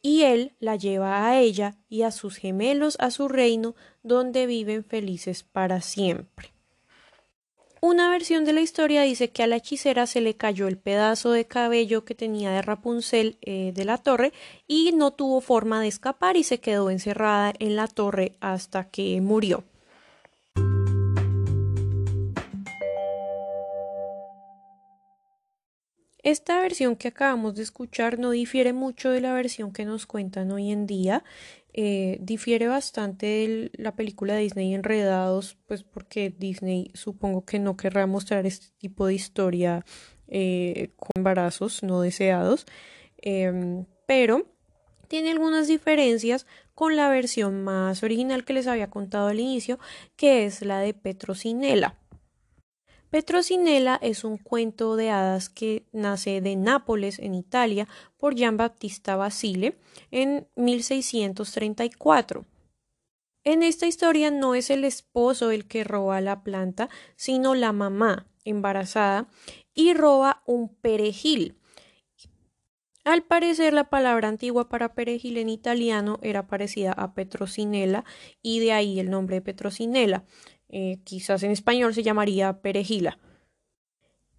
y 0.01 0.23
él 0.23 0.53
la 0.59 0.75
lleva 0.75 1.27
a 1.27 1.39
ella 1.39 1.75
y 1.89 2.03
a 2.03 2.11
sus 2.11 2.37
gemelos 2.37 2.97
a 2.99 3.11
su 3.11 3.27
reino, 3.27 3.75
donde 4.03 4.45
viven 4.45 4.83
felices 4.83 5.43
para 5.43 5.81
siempre. 5.81 6.53
Una 7.81 8.09
versión 8.09 8.43
de 8.43 8.51
la 8.51 8.59
historia 8.59 9.03
dice 9.03 9.29
que 9.29 9.41
a 9.41 9.47
la 9.47 9.55
hechicera 9.55 10.05
se 10.05 10.19
le 10.19 10.35
cayó 10.35 10.67
el 10.67 10.77
pedazo 10.77 11.31
de 11.31 11.45
cabello 11.45 12.03
que 12.03 12.13
tenía 12.13 12.51
de 12.51 12.61
Rapunzel 12.61 13.37
eh, 13.41 13.71
de 13.73 13.85
la 13.85 13.97
torre 13.97 14.33
y 14.67 14.91
no 14.91 15.11
tuvo 15.11 15.39
forma 15.39 15.79
de 15.79 15.87
escapar 15.87 16.35
y 16.35 16.43
se 16.43 16.59
quedó 16.59 16.89
encerrada 16.89 17.53
en 17.57 17.77
la 17.77 17.87
torre 17.87 18.33
hasta 18.41 18.89
que 18.89 19.21
murió. 19.21 19.63
Esta 26.21 26.59
versión 26.59 26.97
que 26.97 27.07
acabamos 27.07 27.55
de 27.55 27.63
escuchar 27.63 28.19
no 28.19 28.31
difiere 28.31 28.73
mucho 28.73 29.09
de 29.09 29.21
la 29.21 29.33
versión 29.33 29.71
que 29.71 29.85
nos 29.85 30.05
cuentan 30.05 30.51
hoy 30.51 30.71
en 30.71 30.85
día. 30.85 31.23
Eh, 31.73 32.17
difiere 32.21 32.67
bastante 32.67 33.25
de 33.25 33.71
la 33.75 33.95
película 33.95 34.33
de 34.33 34.41
Disney 34.41 34.73
Enredados, 34.73 35.57
pues 35.65 35.83
porque 35.83 36.33
Disney 36.37 36.91
supongo 36.93 37.45
que 37.45 37.59
no 37.59 37.77
querrá 37.77 38.05
mostrar 38.05 38.45
este 38.45 38.67
tipo 38.77 39.05
de 39.05 39.13
historia 39.13 39.85
eh, 40.27 40.91
con 40.97 41.11
embarazos 41.15 41.83
no 41.83 42.01
deseados. 42.01 42.65
Em, 43.21 43.85
pero 44.05 44.45
tiene 45.07 45.31
algunas 45.31 45.67
diferencias 45.67 46.45
con 46.75 46.97
la 46.97 47.09
versión 47.09 47.63
más 47.63 48.03
original 48.03 48.43
que 48.43 48.53
les 48.53 48.67
había 48.67 48.89
contado 48.89 49.27
al 49.27 49.39
inicio, 49.39 49.79
que 50.17 50.45
es 50.45 50.61
la 50.61 50.79
de 50.79 50.93
Petrocinela. 50.93 51.97
Petrocinela 53.09 53.97
es 54.03 54.23
un 54.23 54.37
cuento 54.37 54.95
de 54.95 55.09
hadas 55.09 55.49
que 55.49 55.83
nace 55.91 56.41
de 56.41 56.55
Nápoles, 56.55 57.17
en 57.17 57.33
Italia, 57.33 57.87
por 58.17 58.35
Gian 58.35 58.55
Battista 58.55 59.15
Basile 59.15 59.77
en 60.11 60.47
1634. 60.55 62.45
En 63.43 63.63
esta 63.63 63.87
historia 63.87 64.29
no 64.29 64.53
es 64.53 64.69
el 64.69 64.83
esposo 64.83 65.49
el 65.49 65.67
que 65.67 65.83
roba 65.83 66.21
la 66.21 66.43
planta, 66.43 66.89
sino 67.15 67.55
la 67.55 67.71
mamá 67.71 68.27
embarazada 68.45 69.27
y 69.73 69.93
roba 69.93 70.43
un 70.45 70.69
perejil. 70.75 71.55
Al 73.05 73.23
parecer 73.23 73.73
la 73.73 73.89
palabra 73.89 74.27
antigua 74.27 74.69
para 74.69 74.93
perejil 74.93 75.37
en 75.37 75.49
italiano 75.49 76.19
era 76.21 76.45
parecida 76.45 76.91
a 76.91 77.15
petrocinela 77.15 78.05
y 78.43 78.59
de 78.59 78.73
ahí 78.73 78.99
el 78.99 79.09
nombre 79.09 79.41
de. 79.41 80.25
Eh, 80.69 80.99
quizás 81.03 81.43
en 81.43 81.51
español 81.51 81.93
se 81.93 82.03
llamaría 82.03 82.61
perejila. 82.61 83.17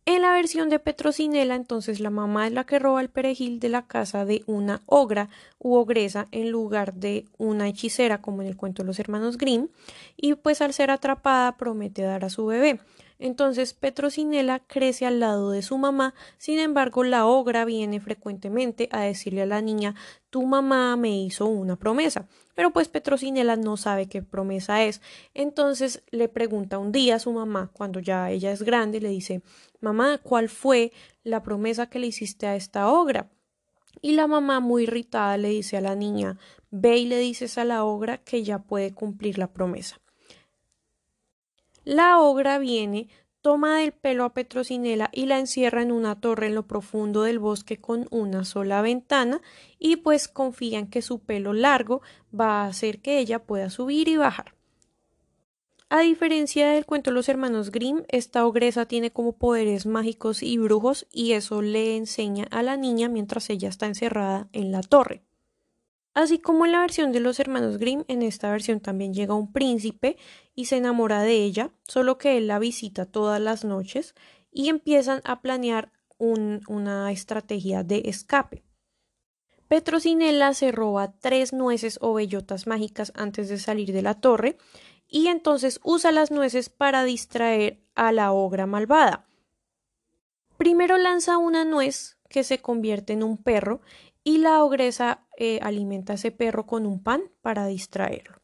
En 0.07 0.23
la 0.23 0.33
versión 0.33 0.71
de 0.71 0.79
Petrocinela, 0.79 1.55
entonces 1.55 2.01
la 2.01 2.11
mamá 2.11 2.47
es 2.47 2.53
la 2.53 2.65
que 2.65 2.79
roba 2.79 3.01
el 3.01 3.11
perejil 3.11 3.61
de 3.61 3.69
la 3.69 3.87
casa 3.87 4.25
de 4.25 4.43
una 4.47 4.81
ogra 4.87 5.29
u 5.59 5.75
ogresa 5.75 6.27
en 6.33 6.51
lugar 6.51 6.95
de 6.95 7.27
una 7.39 7.69
hechicera 7.69 8.21
como 8.21 8.43
en 8.43 8.49
el 8.49 8.57
cuento 8.57 8.83
de 8.83 8.89
los 8.89 8.99
hermanos 8.99 9.39
Grimm 9.39 9.69
y 10.17 10.35
pues 10.35 10.63
al 10.63 10.73
ser 10.73 10.91
atrapada 10.91 11.57
promete 11.57 12.03
dar 12.03 12.25
a 12.25 12.31
su 12.31 12.47
bebé. 12.47 12.81
Entonces 13.21 13.75
Petrocinela 13.75 14.61
crece 14.61 15.05
al 15.05 15.21
lado 15.21 15.51
de 15.51 15.61
su 15.61 15.77
mamá, 15.77 16.15
sin 16.39 16.59
embargo 16.59 17.05
la 17.05 17.27
ogra 17.27 17.67
viene 17.67 18.01
frecuentemente 18.01 18.89
a 18.91 19.03
decirle 19.03 19.43
a 19.43 19.47
la 19.47 19.61
niña 19.61 19.95
tu 20.31 20.47
mamá 20.47 20.97
me 20.97 21.23
hizo 21.23 21.45
una 21.45 21.77
promesa. 21.77 22.27
Pero 22.55 22.73
pues 22.73 22.89
Petrocinela 22.89 23.57
no 23.57 23.77
sabe 23.77 24.09
qué 24.09 24.23
promesa 24.23 24.83
es. 24.85 25.03
Entonces 25.35 26.03
le 26.11 26.29
pregunta 26.29 26.79
un 26.79 26.93
día 26.93 27.17
a 27.17 27.19
su 27.19 27.33
mamá, 27.33 27.71
cuando 27.75 28.01
ya 28.01 28.31
ella 28.31 28.53
es 28.53 28.63
grande, 28.63 29.01
le 29.01 29.11
dice 29.11 29.43
Mamá, 29.81 30.19
¿cuál 30.19 30.49
fue 30.49 30.93
la 31.23 31.43
promesa 31.43 31.89
que 31.89 31.99
le 31.99 32.07
hiciste 32.07 32.47
a 32.47 32.57
esta 32.57 32.89
ogra? 32.89 33.31
Y 34.03 34.13
la 34.13 34.27
mamá, 34.27 34.61
muy 34.61 34.85
irritada, 34.85 35.37
le 35.37 35.49
dice 35.49 35.77
a 35.77 35.81
la 35.81 35.95
niña 35.95 36.39
Ve 36.71 36.99
y 36.99 37.07
le 37.07 37.19
dices 37.19 37.59
a 37.59 37.65
la 37.65 37.85
ogra 37.85 38.19
que 38.19 38.45
ya 38.45 38.61
puede 38.61 38.95
cumplir 38.95 39.39
la 39.39 39.53
promesa. 39.53 40.01
La 41.91 42.21
ogra 42.21 42.61
viene, 42.61 43.09
toma 43.41 43.79
del 43.79 43.91
pelo 43.91 44.23
a 44.23 44.33
Petrocinela 44.33 45.11
y 45.13 45.27
la 45.27 45.41
encierra 45.41 45.83
en 45.83 45.91
una 45.91 46.21
torre 46.21 46.47
en 46.47 46.55
lo 46.55 46.69
profundo 46.69 47.23
del 47.25 47.41
bosque 47.41 47.81
con 47.81 48.07
una 48.13 48.45
sola 48.45 48.81
ventana 48.81 49.41
y 49.77 49.97
pues 49.97 50.29
confían 50.29 50.87
que 50.87 51.03
su 51.03 51.19
pelo 51.19 51.53
largo 51.53 52.01
va 52.33 52.63
a 52.63 52.67
hacer 52.69 53.03
que 53.03 53.19
ella 53.19 53.43
pueda 53.43 53.71
subir 53.71 54.07
y 54.07 54.17
bajar. 54.17 54.55
A 55.89 55.99
diferencia 56.03 56.71
del 56.71 56.87
cuento 56.87 57.11
de 57.11 57.17
los 57.17 57.29
hermanos 57.29 57.73
Grimm, 57.73 58.05
esta 58.07 58.47
ogresa 58.47 58.87
tiene 58.87 59.11
como 59.11 59.33
poderes 59.33 59.85
mágicos 59.85 60.45
y 60.45 60.59
brujos 60.59 61.09
y 61.11 61.33
eso 61.33 61.61
le 61.61 61.97
enseña 61.97 62.47
a 62.53 62.63
la 62.63 62.77
niña 62.77 63.09
mientras 63.09 63.51
ella 63.51 63.69
está 63.69 63.87
encerrada 63.87 64.49
en 64.53 64.71
la 64.71 64.83
torre. 64.83 65.25
Así 66.21 66.39
como 66.39 66.67
en 66.67 66.73
la 66.73 66.81
versión 66.81 67.13
de 67.13 67.21
los 67.21 67.41
hermanos 67.41 67.79
Grimm, 67.79 68.05
en 68.07 68.21
esta 68.21 68.51
versión 68.51 68.81
también 68.81 69.15
llega 69.15 69.33
un 69.33 69.55
príncipe 69.55 70.19
y 70.55 70.67
se 70.67 70.77
enamora 70.77 71.23
de 71.23 71.33
ella, 71.33 71.73
solo 71.89 72.19
que 72.19 72.37
él 72.37 72.47
la 72.47 72.59
visita 72.59 73.07
todas 73.07 73.41
las 73.41 73.65
noches 73.65 74.15
y 74.53 74.69
empiezan 74.69 75.23
a 75.25 75.41
planear 75.41 75.93
una 76.19 77.11
estrategia 77.11 77.85
de 77.85 78.03
escape. 78.05 78.63
Petrocinela 79.67 80.53
se 80.53 80.73
roba 80.73 81.15
tres 81.21 81.55
nueces 81.55 81.99
o 82.03 82.13
bellotas 82.13 82.67
mágicas 82.67 83.15
antes 83.17 83.49
de 83.49 83.59
salir 83.59 83.91
de 83.95 84.03
la 84.03 84.21
torre 84.21 84.59
y 85.09 85.29
entonces 85.29 85.81
usa 85.85 86.13
las 86.13 86.31
nueces 86.31 86.69
para 86.69 87.05
distraer 87.05 87.81
a 87.95 88.13
la 88.13 88.33
ogra 88.33 88.67
malvada. 88.67 89.27
Primero 90.59 90.99
lanza 90.99 91.39
una 91.39 91.65
nuez 91.65 92.19
que 92.29 92.45
se 92.45 92.59
convierte 92.59 93.15
en 93.15 93.23
un 93.23 93.39
perro 93.39 93.81
y 94.23 94.37
la 94.37 94.63
ogresa 94.63 95.27
eh, 95.41 95.59
alimenta 95.63 96.13
a 96.13 96.17
ese 96.17 96.33
perro 96.33 96.67
con 96.67 96.85
un 96.85 97.03
pan 97.03 97.23
para 97.41 97.65
distraerlo. 97.67 98.37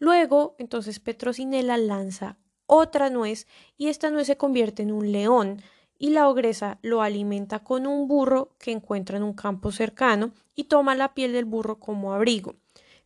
Luego, 0.00 0.56
entonces 0.58 0.98
Petrocinela 0.98 1.78
lanza 1.78 2.36
otra 2.66 3.10
nuez 3.10 3.46
y 3.76 3.86
esta 3.86 4.10
nuez 4.10 4.26
se 4.26 4.36
convierte 4.36 4.82
en 4.82 4.90
un 4.90 5.12
león 5.12 5.62
y 6.00 6.10
la 6.10 6.28
ogresa 6.28 6.80
lo 6.82 7.00
alimenta 7.00 7.60
con 7.60 7.86
un 7.86 8.08
burro 8.08 8.56
que 8.58 8.72
encuentra 8.72 9.16
en 9.16 9.22
un 9.22 9.34
campo 9.34 9.70
cercano 9.70 10.32
y 10.56 10.64
toma 10.64 10.96
la 10.96 11.14
piel 11.14 11.32
del 11.32 11.44
burro 11.44 11.78
como 11.78 12.12
abrigo. 12.12 12.56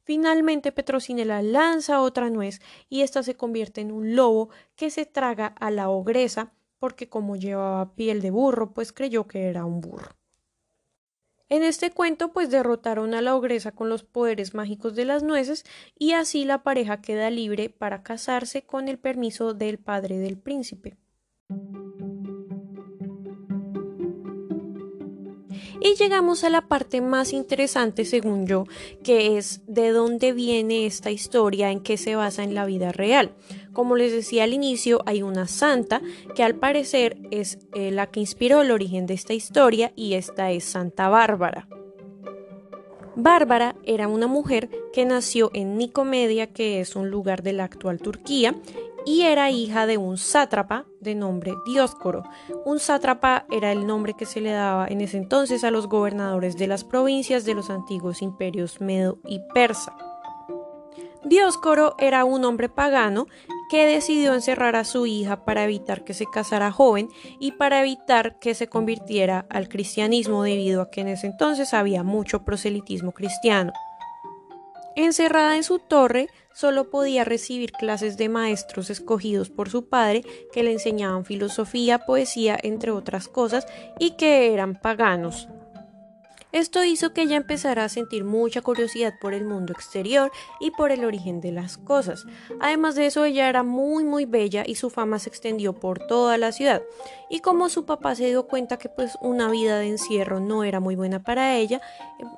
Finalmente 0.02 0.72
Petrocinela 0.72 1.42
lanza 1.42 2.00
otra 2.00 2.30
nuez 2.30 2.62
y 2.88 3.02
ésta 3.02 3.22
se 3.22 3.34
convierte 3.34 3.82
en 3.82 3.92
un 3.92 4.16
lobo 4.16 4.48
que 4.76 4.88
se 4.88 5.04
traga 5.04 5.48
a 5.48 5.70
la 5.70 5.90
ogresa 5.90 6.54
porque 6.78 7.10
como 7.10 7.36
llevaba 7.36 7.94
piel 7.96 8.22
de 8.22 8.30
burro 8.30 8.72
pues 8.72 8.94
creyó 8.94 9.26
que 9.26 9.48
era 9.50 9.66
un 9.66 9.82
burro. 9.82 10.15
En 11.48 11.62
este 11.62 11.92
cuento 11.92 12.32
pues 12.32 12.50
derrotaron 12.50 13.14
a 13.14 13.22
la 13.22 13.36
ogresa 13.36 13.72
con 13.72 13.88
los 13.88 14.02
poderes 14.02 14.54
mágicos 14.54 14.96
de 14.96 15.04
las 15.04 15.22
nueces 15.22 15.64
y 15.96 16.12
así 16.12 16.44
la 16.44 16.62
pareja 16.64 17.00
queda 17.00 17.30
libre 17.30 17.70
para 17.70 18.02
casarse 18.02 18.62
con 18.62 18.88
el 18.88 18.98
permiso 18.98 19.54
del 19.54 19.78
padre 19.78 20.18
del 20.18 20.38
príncipe. 20.38 20.96
Y 25.86 25.94
llegamos 25.94 26.42
a 26.42 26.50
la 26.50 26.62
parte 26.62 27.00
más 27.00 27.32
interesante, 27.32 28.04
según 28.04 28.48
yo, 28.48 28.64
que 29.04 29.38
es 29.38 29.60
de 29.68 29.90
dónde 29.90 30.32
viene 30.32 30.84
esta 30.84 31.12
historia, 31.12 31.70
en 31.70 31.78
qué 31.78 31.96
se 31.96 32.16
basa 32.16 32.42
en 32.42 32.56
la 32.56 32.66
vida 32.66 32.90
real. 32.90 33.36
Como 33.72 33.94
les 33.94 34.10
decía 34.10 34.42
al 34.42 34.52
inicio, 34.52 35.02
hay 35.06 35.22
una 35.22 35.46
santa 35.46 36.02
que 36.34 36.42
al 36.42 36.56
parecer 36.56 37.18
es 37.30 37.60
eh, 37.72 37.92
la 37.92 38.08
que 38.08 38.18
inspiró 38.18 38.62
el 38.62 38.72
origen 38.72 39.06
de 39.06 39.14
esta 39.14 39.32
historia 39.32 39.92
y 39.94 40.14
esta 40.14 40.50
es 40.50 40.64
Santa 40.64 41.08
Bárbara. 41.08 41.68
Bárbara 43.14 43.76
era 43.84 44.08
una 44.08 44.26
mujer 44.26 44.68
que 44.92 45.04
nació 45.04 45.52
en 45.54 45.78
Nicomedia, 45.78 46.48
que 46.48 46.80
es 46.80 46.96
un 46.96 47.10
lugar 47.10 47.44
de 47.44 47.52
la 47.52 47.62
actual 47.62 48.00
Turquía, 48.00 48.56
y 49.06 49.22
era 49.22 49.50
hija 49.50 49.86
de 49.86 49.96
un 49.96 50.18
sátrapa 50.18 50.84
de 51.00 51.14
nombre 51.14 51.54
Dioscoro. 51.64 52.24
Un 52.64 52.80
sátrapa 52.80 53.46
era 53.50 53.70
el 53.70 53.86
nombre 53.86 54.14
que 54.14 54.26
se 54.26 54.40
le 54.40 54.50
daba 54.50 54.88
en 54.88 55.00
ese 55.00 55.16
entonces 55.16 55.62
a 55.62 55.70
los 55.70 55.88
gobernadores 55.88 56.56
de 56.56 56.66
las 56.66 56.82
provincias 56.82 57.44
de 57.44 57.54
los 57.54 57.70
antiguos 57.70 58.20
imperios 58.20 58.80
Medo 58.80 59.18
y 59.24 59.40
Persa. 59.54 59.96
Dioscoro 61.24 61.94
era 61.98 62.24
un 62.24 62.44
hombre 62.44 62.68
pagano 62.68 63.26
que 63.70 63.86
decidió 63.86 64.34
encerrar 64.34 64.74
a 64.74 64.84
su 64.84 65.06
hija 65.06 65.44
para 65.44 65.64
evitar 65.64 66.04
que 66.04 66.14
se 66.14 66.26
casara 66.26 66.72
joven 66.72 67.08
y 67.38 67.52
para 67.52 67.80
evitar 67.80 68.38
que 68.40 68.54
se 68.54 68.68
convirtiera 68.68 69.46
al 69.50 69.68
cristianismo 69.68 70.42
debido 70.42 70.82
a 70.82 70.90
que 70.90 71.00
en 71.00 71.08
ese 71.08 71.28
entonces 71.28 71.74
había 71.74 72.02
mucho 72.02 72.44
proselitismo 72.44 73.12
cristiano. 73.12 73.72
Encerrada 74.96 75.56
en 75.56 75.62
su 75.62 75.78
torre, 75.78 76.28
solo 76.56 76.88
podía 76.88 77.22
recibir 77.22 77.70
clases 77.72 78.16
de 78.16 78.30
maestros 78.30 78.88
escogidos 78.88 79.50
por 79.50 79.68
su 79.68 79.90
padre 79.90 80.24
que 80.52 80.62
le 80.62 80.72
enseñaban 80.72 81.26
filosofía, 81.26 82.06
poesía, 82.06 82.58
entre 82.62 82.90
otras 82.92 83.28
cosas, 83.28 83.66
y 83.98 84.12
que 84.12 84.54
eran 84.54 84.80
paganos. 84.80 85.48
Esto 86.56 86.82
hizo 86.84 87.12
que 87.12 87.20
ella 87.20 87.36
empezara 87.36 87.84
a 87.84 87.90
sentir 87.90 88.24
mucha 88.24 88.62
curiosidad 88.62 89.18
por 89.20 89.34
el 89.34 89.44
mundo 89.44 89.74
exterior 89.74 90.32
y 90.58 90.70
por 90.70 90.90
el 90.90 91.04
origen 91.04 91.42
de 91.42 91.52
las 91.52 91.76
cosas. 91.76 92.24
Además 92.60 92.94
de 92.94 93.04
eso, 93.04 93.26
ella 93.26 93.50
era 93.50 93.62
muy 93.62 94.04
muy 94.04 94.24
bella 94.24 94.64
y 94.66 94.76
su 94.76 94.88
fama 94.88 95.18
se 95.18 95.28
extendió 95.28 95.74
por 95.74 96.06
toda 96.06 96.38
la 96.38 96.52
ciudad. 96.52 96.80
Y 97.28 97.40
como 97.40 97.68
su 97.68 97.84
papá 97.84 98.14
se 98.14 98.28
dio 98.28 98.46
cuenta 98.46 98.78
que 98.78 98.88
pues 98.88 99.18
una 99.20 99.50
vida 99.50 99.78
de 99.78 99.88
encierro 99.88 100.40
no 100.40 100.64
era 100.64 100.80
muy 100.80 100.96
buena 100.96 101.22
para 101.22 101.56
ella, 101.56 101.82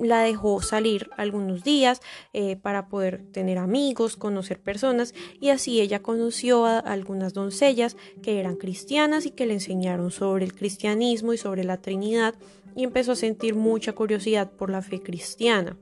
la 0.00 0.22
dejó 0.22 0.62
salir 0.62 1.08
algunos 1.16 1.62
días 1.62 2.00
eh, 2.32 2.56
para 2.56 2.88
poder 2.88 3.22
tener 3.30 3.58
amigos, 3.58 4.16
conocer 4.16 4.60
personas 4.60 5.14
y 5.40 5.50
así 5.50 5.80
ella 5.80 6.02
conoció 6.02 6.66
a 6.66 6.80
algunas 6.80 7.34
doncellas 7.34 7.96
que 8.20 8.40
eran 8.40 8.56
cristianas 8.56 9.26
y 9.26 9.30
que 9.30 9.46
le 9.46 9.54
enseñaron 9.54 10.10
sobre 10.10 10.44
el 10.44 10.54
cristianismo 10.54 11.34
y 11.34 11.38
sobre 11.38 11.62
la 11.62 11.80
Trinidad 11.80 12.34
y 12.74 12.84
empezó 12.84 13.12
a 13.12 13.16
sentir 13.16 13.54
mucha 13.54 13.92
curiosidad 13.92 14.50
por 14.50 14.70
la 14.70 14.82
fe 14.82 15.00
cristiana. 15.00 15.76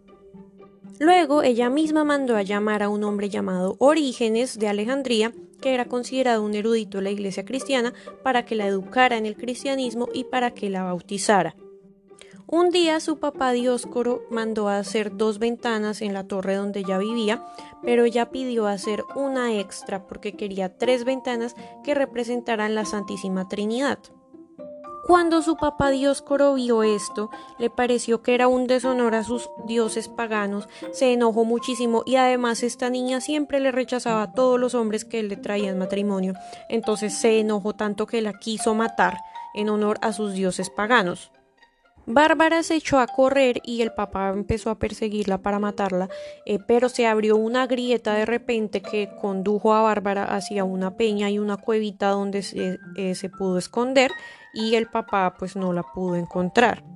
Luego 0.99 1.43
ella 1.43 1.69
misma 1.69 2.05
mandó 2.05 2.37
a 2.37 2.43
llamar 2.43 2.83
a 2.83 2.88
un 2.88 3.05
hombre 3.05 3.28
llamado 3.28 3.76
Orígenes 3.78 4.59
de 4.59 4.69
Alejandría, 4.69 5.33
que 5.61 5.75
era 5.75 5.85
considerado 5.85 6.43
un 6.43 6.55
erudito 6.55 6.99
de 6.99 7.05
la 7.05 7.11
iglesia 7.11 7.45
cristiana, 7.45 7.93
para 8.23 8.45
que 8.45 8.55
la 8.55 8.66
educara 8.66 9.16
en 9.16 9.26
el 9.26 9.37
cristianismo 9.37 10.09
y 10.14 10.25
para 10.25 10.52
que 10.52 10.71
la 10.71 10.85
bautizara. 10.85 11.55
Un 12.49 12.71
día 12.71 13.00
su 13.00 13.19
papá 13.19 13.50
Dioscoro 13.50 14.23
mandó 14.31 14.69
a 14.69 14.78
hacer 14.78 15.16
dos 15.16 15.40
ventanas 15.40 16.00
en 16.00 16.14
la 16.14 16.28
torre 16.28 16.55
donde 16.55 16.81
ella 16.81 16.97
vivía, 16.97 17.45
pero 17.83 18.05
ella 18.05 18.31
pidió 18.31 18.69
hacer 18.69 19.02
una 19.16 19.59
extra 19.59 20.07
porque 20.07 20.35
quería 20.35 20.78
tres 20.78 21.05
ventanas 21.05 21.57
que 21.83 21.95
representaran 21.95 22.76
la 22.76 22.85
Santísima 22.85 23.49
Trinidad. 23.49 23.99
Cuando 25.06 25.40
su 25.40 25.56
papá 25.56 25.90
Dioscoro 25.90 26.54
vio 26.54 26.82
esto, 26.82 27.30
le 27.58 27.70
pareció 27.70 28.22
que 28.22 28.34
era 28.34 28.48
un 28.48 28.66
deshonor 28.66 29.14
a 29.14 29.22
sus 29.22 29.48
dioses 29.64 30.08
paganos, 30.08 30.68
se 30.92 31.12
enojó 31.12 31.44
muchísimo 31.44 32.02
y 32.04 32.16
además 32.16 32.64
esta 32.64 32.90
niña 32.90 33.20
siempre 33.20 33.60
le 33.60 33.70
rechazaba 33.70 34.22
a 34.22 34.32
todos 34.32 34.58
los 34.58 34.75
hombres 34.75 35.04
que 35.04 35.22
le 35.22 35.36
traían 35.36 35.78
matrimonio, 35.78 36.34
entonces 36.68 37.16
se 37.16 37.38
enojó 37.38 37.72
tanto 37.72 38.06
que 38.06 38.20
la 38.20 38.32
quiso 38.32 38.75
matar 38.75 39.16
en 39.54 39.68
honor 39.68 39.98
a 40.02 40.12
sus 40.12 40.32
dioses 40.32 40.70
paganos. 40.70 41.30
Bárbara 42.06 42.62
se 42.62 42.76
echó 42.76 43.00
a 43.00 43.06
correr 43.08 43.60
y 43.64 43.82
el 43.82 43.92
papá 43.92 44.30
empezó 44.30 44.70
a 44.70 44.78
perseguirla 44.78 45.38
para 45.38 45.58
matarla, 45.58 46.08
eh, 46.44 46.60
pero 46.66 46.88
se 46.88 47.06
abrió 47.06 47.36
una 47.36 47.66
grieta 47.66 48.14
de 48.14 48.25
repente 48.25 48.80
que 48.80 49.10
condujo 49.20 49.75
a 49.75 49.82
Bárbara 49.82 50.25
hacia 50.25 50.62
una 50.62 50.96
peña 50.96 51.30
y 51.30 51.40
una 51.40 51.56
cuevita 51.56 52.10
donde 52.10 52.42
se, 52.42 52.78
eh, 52.96 53.14
se 53.16 53.28
pudo 53.28 53.58
esconder 53.58 54.12
y 54.54 54.76
el 54.76 54.86
papá 54.86 55.34
pues 55.36 55.56
no 55.56 55.72
la 55.72 55.82
pudo 55.82 56.14
encontrar. 56.14 56.95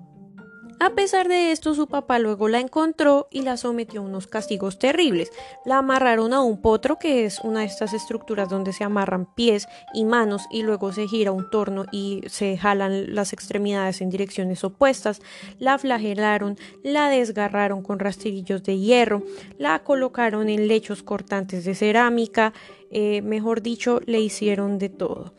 A 0.82 0.94
pesar 0.94 1.28
de 1.28 1.52
esto, 1.52 1.74
su 1.74 1.88
papá 1.88 2.18
luego 2.18 2.48
la 2.48 2.58
encontró 2.58 3.28
y 3.30 3.42
la 3.42 3.58
sometió 3.58 4.00
a 4.00 4.04
unos 4.04 4.26
castigos 4.26 4.78
terribles. 4.78 5.30
La 5.66 5.76
amarraron 5.76 6.32
a 6.32 6.40
un 6.40 6.62
potro, 6.62 6.98
que 6.98 7.26
es 7.26 7.38
una 7.40 7.60
de 7.60 7.66
estas 7.66 7.92
estructuras 7.92 8.48
donde 8.48 8.72
se 8.72 8.82
amarran 8.82 9.26
pies 9.34 9.68
y 9.92 10.06
manos 10.06 10.46
y 10.50 10.62
luego 10.62 10.90
se 10.94 11.06
gira 11.06 11.32
un 11.32 11.50
torno 11.50 11.84
y 11.92 12.22
se 12.28 12.56
jalan 12.56 13.14
las 13.14 13.34
extremidades 13.34 14.00
en 14.00 14.08
direcciones 14.08 14.64
opuestas. 14.64 15.20
La 15.58 15.76
flagelaron, 15.76 16.56
la 16.82 17.10
desgarraron 17.10 17.82
con 17.82 17.98
rastrillos 17.98 18.62
de 18.62 18.78
hierro, 18.78 19.22
la 19.58 19.80
colocaron 19.80 20.48
en 20.48 20.66
lechos 20.66 21.02
cortantes 21.02 21.66
de 21.66 21.74
cerámica, 21.74 22.54
eh, 22.90 23.20
mejor 23.20 23.60
dicho, 23.60 24.00
le 24.06 24.20
hicieron 24.20 24.78
de 24.78 24.88
todo. 24.88 25.34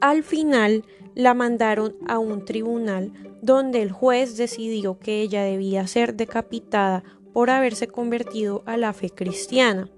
Al 0.00 0.22
final 0.22 0.82
la 1.14 1.34
mandaron 1.34 1.96
a 2.06 2.18
un 2.18 2.44
tribunal 2.44 3.12
donde 3.42 3.82
el 3.82 3.92
juez 3.92 4.36
decidió 4.36 4.98
que 4.98 5.22
ella 5.22 5.42
debía 5.42 5.86
ser 5.86 6.14
decapitada 6.14 7.04
por 7.32 7.50
haberse 7.50 7.88
convertido 7.88 8.62
a 8.66 8.76
la 8.76 8.92
fe 8.92 9.10
cristiana. 9.10 9.88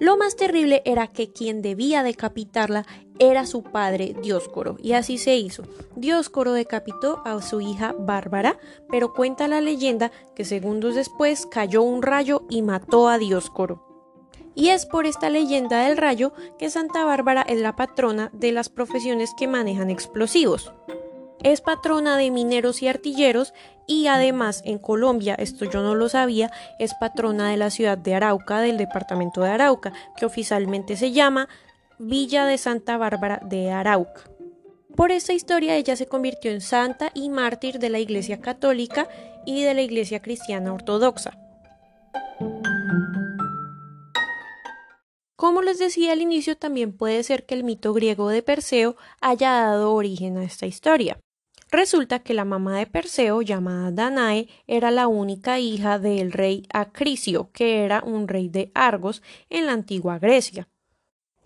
Lo 0.00 0.16
más 0.16 0.36
terrible 0.36 0.82
era 0.84 1.08
que 1.08 1.32
quien 1.32 1.62
debía 1.62 2.02
decapitarla 2.02 2.86
era 3.18 3.46
su 3.46 3.62
padre 3.62 4.14
Dioscoro, 4.22 4.76
y 4.80 4.92
así 4.92 5.18
se 5.18 5.36
hizo. 5.36 5.64
Dioscoro 5.96 6.52
decapitó 6.52 7.20
a 7.24 7.40
su 7.42 7.60
hija 7.60 7.94
Bárbara, 7.98 8.58
pero 8.90 9.12
cuenta 9.12 9.48
la 9.48 9.60
leyenda 9.60 10.12
que 10.36 10.44
segundos 10.44 10.94
después 10.94 11.46
cayó 11.46 11.82
un 11.82 12.02
rayo 12.02 12.42
y 12.48 12.62
mató 12.62 13.08
a 13.08 13.18
Dioscoro. 13.18 13.87
Y 14.54 14.70
es 14.70 14.86
por 14.86 15.06
esta 15.06 15.30
leyenda 15.30 15.84
del 15.84 15.96
rayo 15.96 16.32
que 16.58 16.70
Santa 16.70 17.04
Bárbara 17.04 17.42
es 17.42 17.60
la 17.60 17.76
patrona 17.76 18.30
de 18.32 18.52
las 18.52 18.68
profesiones 18.68 19.32
que 19.36 19.46
manejan 19.46 19.90
explosivos. 19.90 20.72
Es 21.42 21.60
patrona 21.60 22.16
de 22.16 22.30
mineros 22.30 22.82
y 22.82 22.88
artilleros 22.88 23.54
y 23.86 24.08
además 24.08 24.62
en 24.64 24.78
Colombia, 24.78 25.34
esto 25.38 25.64
yo 25.64 25.82
no 25.82 25.94
lo 25.94 26.08
sabía, 26.08 26.50
es 26.78 26.94
patrona 26.94 27.50
de 27.50 27.56
la 27.56 27.70
ciudad 27.70 27.96
de 27.96 28.14
Arauca, 28.14 28.60
del 28.60 28.76
departamento 28.76 29.42
de 29.42 29.50
Arauca, 29.50 29.92
que 30.16 30.26
oficialmente 30.26 30.96
se 30.96 31.12
llama 31.12 31.48
Villa 31.98 32.44
de 32.44 32.58
Santa 32.58 32.96
Bárbara 32.96 33.40
de 33.44 33.70
Arauca. 33.70 34.22
Por 34.96 35.12
esta 35.12 35.32
historia 35.32 35.76
ella 35.76 35.94
se 35.94 36.08
convirtió 36.08 36.50
en 36.50 36.60
santa 36.60 37.10
y 37.14 37.30
mártir 37.30 37.78
de 37.78 37.88
la 37.88 38.00
Iglesia 38.00 38.40
Católica 38.40 39.06
y 39.46 39.62
de 39.62 39.72
la 39.74 39.82
Iglesia 39.82 40.20
Cristiana 40.20 40.72
Ortodoxa. 40.72 41.38
Como 45.38 45.62
les 45.62 45.78
decía 45.78 46.10
al 46.10 46.20
inicio, 46.20 46.56
también 46.56 46.92
puede 46.92 47.22
ser 47.22 47.46
que 47.46 47.54
el 47.54 47.62
mito 47.62 47.92
griego 47.92 48.28
de 48.28 48.42
Perseo 48.42 48.96
haya 49.20 49.52
dado 49.52 49.94
origen 49.94 50.36
a 50.36 50.42
esta 50.42 50.66
historia. 50.66 51.20
Resulta 51.70 52.18
que 52.18 52.34
la 52.34 52.44
mamá 52.44 52.76
de 52.78 52.88
Perseo, 52.88 53.40
llamada 53.42 53.92
Danae, 53.92 54.48
era 54.66 54.90
la 54.90 55.06
única 55.06 55.60
hija 55.60 56.00
del 56.00 56.32
rey 56.32 56.66
Acrisio, 56.72 57.52
que 57.52 57.84
era 57.84 58.02
un 58.04 58.26
rey 58.26 58.48
de 58.48 58.72
Argos 58.74 59.22
en 59.48 59.66
la 59.66 59.74
antigua 59.74 60.18
Grecia. 60.18 60.66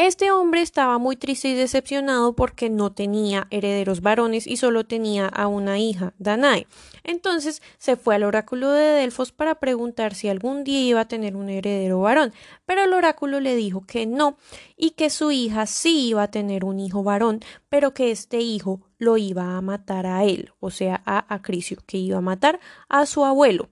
Este 0.05 0.33
hombre 0.33 0.63
estaba 0.63 0.99
muy 0.99 1.15
triste 1.15 1.47
y 1.47 1.55
decepcionado 1.55 2.35
porque 2.35 2.69
no 2.69 2.91
tenía 2.91 3.47
herederos 3.51 4.01
varones 4.01 4.49
y 4.49 4.57
solo 4.57 4.83
tenía 4.85 5.29
a 5.29 5.47
una 5.47 5.79
hija, 5.79 6.13
Danae. 6.19 6.67
Entonces 7.05 7.63
se 7.79 7.95
fue 7.95 8.17
al 8.17 8.25
oráculo 8.25 8.73
de 8.73 8.83
Delfos 8.83 9.31
para 9.31 9.61
preguntar 9.61 10.17
si 10.17 10.29
algún 10.29 10.65
día 10.65 10.81
iba 10.81 11.01
a 11.03 11.07
tener 11.07 11.37
un 11.37 11.49
heredero 11.49 12.01
varón, 12.01 12.33
pero 12.67 12.83
el 12.83 12.95
oráculo 12.95 13.39
le 13.39 13.55
dijo 13.55 13.87
que 13.87 14.07
no 14.07 14.39
y 14.77 14.91
que 14.91 15.09
su 15.09 15.31
hija 15.31 15.67
sí 15.67 16.09
iba 16.09 16.25
a 16.25 16.31
tener 16.33 16.65
un 16.65 16.81
hijo 16.81 17.05
varón, 17.05 17.39
pero 17.69 17.95
que 17.95 18.11
este 18.11 18.41
hijo 18.41 18.81
lo 18.99 19.19
iba 19.19 19.57
a 19.57 19.61
matar 19.61 20.07
a 20.07 20.25
él, 20.25 20.51
o 20.59 20.71
sea, 20.71 21.01
a 21.07 21.33
Acrisio, 21.33 21.79
que 21.87 21.99
iba 21.99 22.19
a 22.19 22.23
matar 22.23 22.59
a 22.89 23.07
su 23.07 23.25
abuelo. 23.25 23.71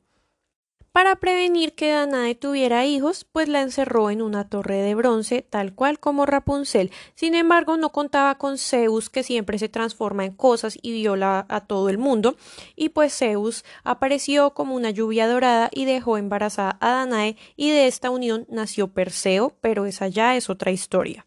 Para 0.92 1.14
prevenir 1.14 1.74
que 1.74 1.92
Danae 1.92 2.34
tuviera 2.34 2.84
hijos, 2.84 3.24
pues 3.24 3.48
la 3.48 3.60
encerró 3.60 4.10
en 4.10 4.20
una 4.20 4.48
torre 4.48 4.82
de 4.82 4.96
bronce, 4.96 5.40
tal 5.48 5.72
cual 5.72 6.00
como 6.00 6.26
Rapunzel. 6.26 6.90
Sin 7.14 7.36
embargo, 7.36 7.76
no 7.76 7.90
contaba 7.90 8.36
con 8.38 8.58
Zeus, 8.58 9.08
que 9.08 9.22
siempre 9.22 9.60
se 9.60 9.68
transforma 9.68 10.24
en 10.24 10.32
cosas 10.32 10.76
y 10.82 10.90
viola 10.90 11.46
a 11.48 11.60
todo 11.60 11.90
el 11.90 11.98
mundo, 11.98 12.34
y 12.74 12.88
pues 12.88 13.16
Zeus 13.16 13.64
apareció 13.84 14.50
como 14.50 14.74
una 14.74 14.90
lluvia 14.90 15.28
dorada 15.28 15.70
y 15.72 15.84
dejó 15.84 16.18
embarazada 16.18 16.76
a 16.80 16.90
Danae, 16.90 17.36
y 17.54 17.70
de 17.70 17.86
esta 17.86 18.10
unión 18.10 18.44
nació 18.50 18.88
Perseo, 18.88 19.54
pero 19.60 19.86
esa 19.86 20.08
ya 20.08 20.34
es 20.34 20.50
otra 20.50 20.72
historia. 20.72 21.24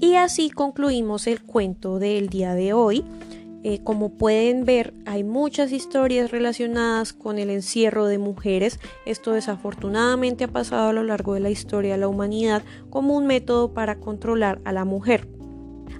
Y 0.00 0.14
así 0.14 0.50
concluimos 0.50 1.26
el 1.26 1.42
cuento 1.42 1.98
del 1.98 2.28
día 2.28 2.54
de 2.54 2.74
hoy. 2.74 3.04
Eh, 3.64 3.80
como 3.84 4.10
pueden 4.10 4.64
ver, 4.64 4.92
hay 5.06 5.22
muchas 5.22 5.70
historias 5.70 6.32
relacionadas 6.32 7.12
con 7.12 7.38
el 7.38 7.48
encierro 7.48 8.06
de 8.06 8.18
mujeres. 8.18 8.80
Esto 9.06 9.32
desafortunadamente 9.32 10.44
ha 10.44 10.48
pasado 10.48 10.88
a 10.88 10.92
lo 10.92 11.04
largo 11.04 11.34
de 11.34 11.40
la 11.40 11.50
historia 11.50 11.92
de 11.92 11.98
la 11.98 12.08
humanidad 12.08 12.62
como 12.90 13.16
un 13.16 13.26
método 13.26 13.72
para 13.72 14.00
controlar 14.00 14.60
a 14.64 14.72
la 14.72 14.84
mujer. 14.84 15.28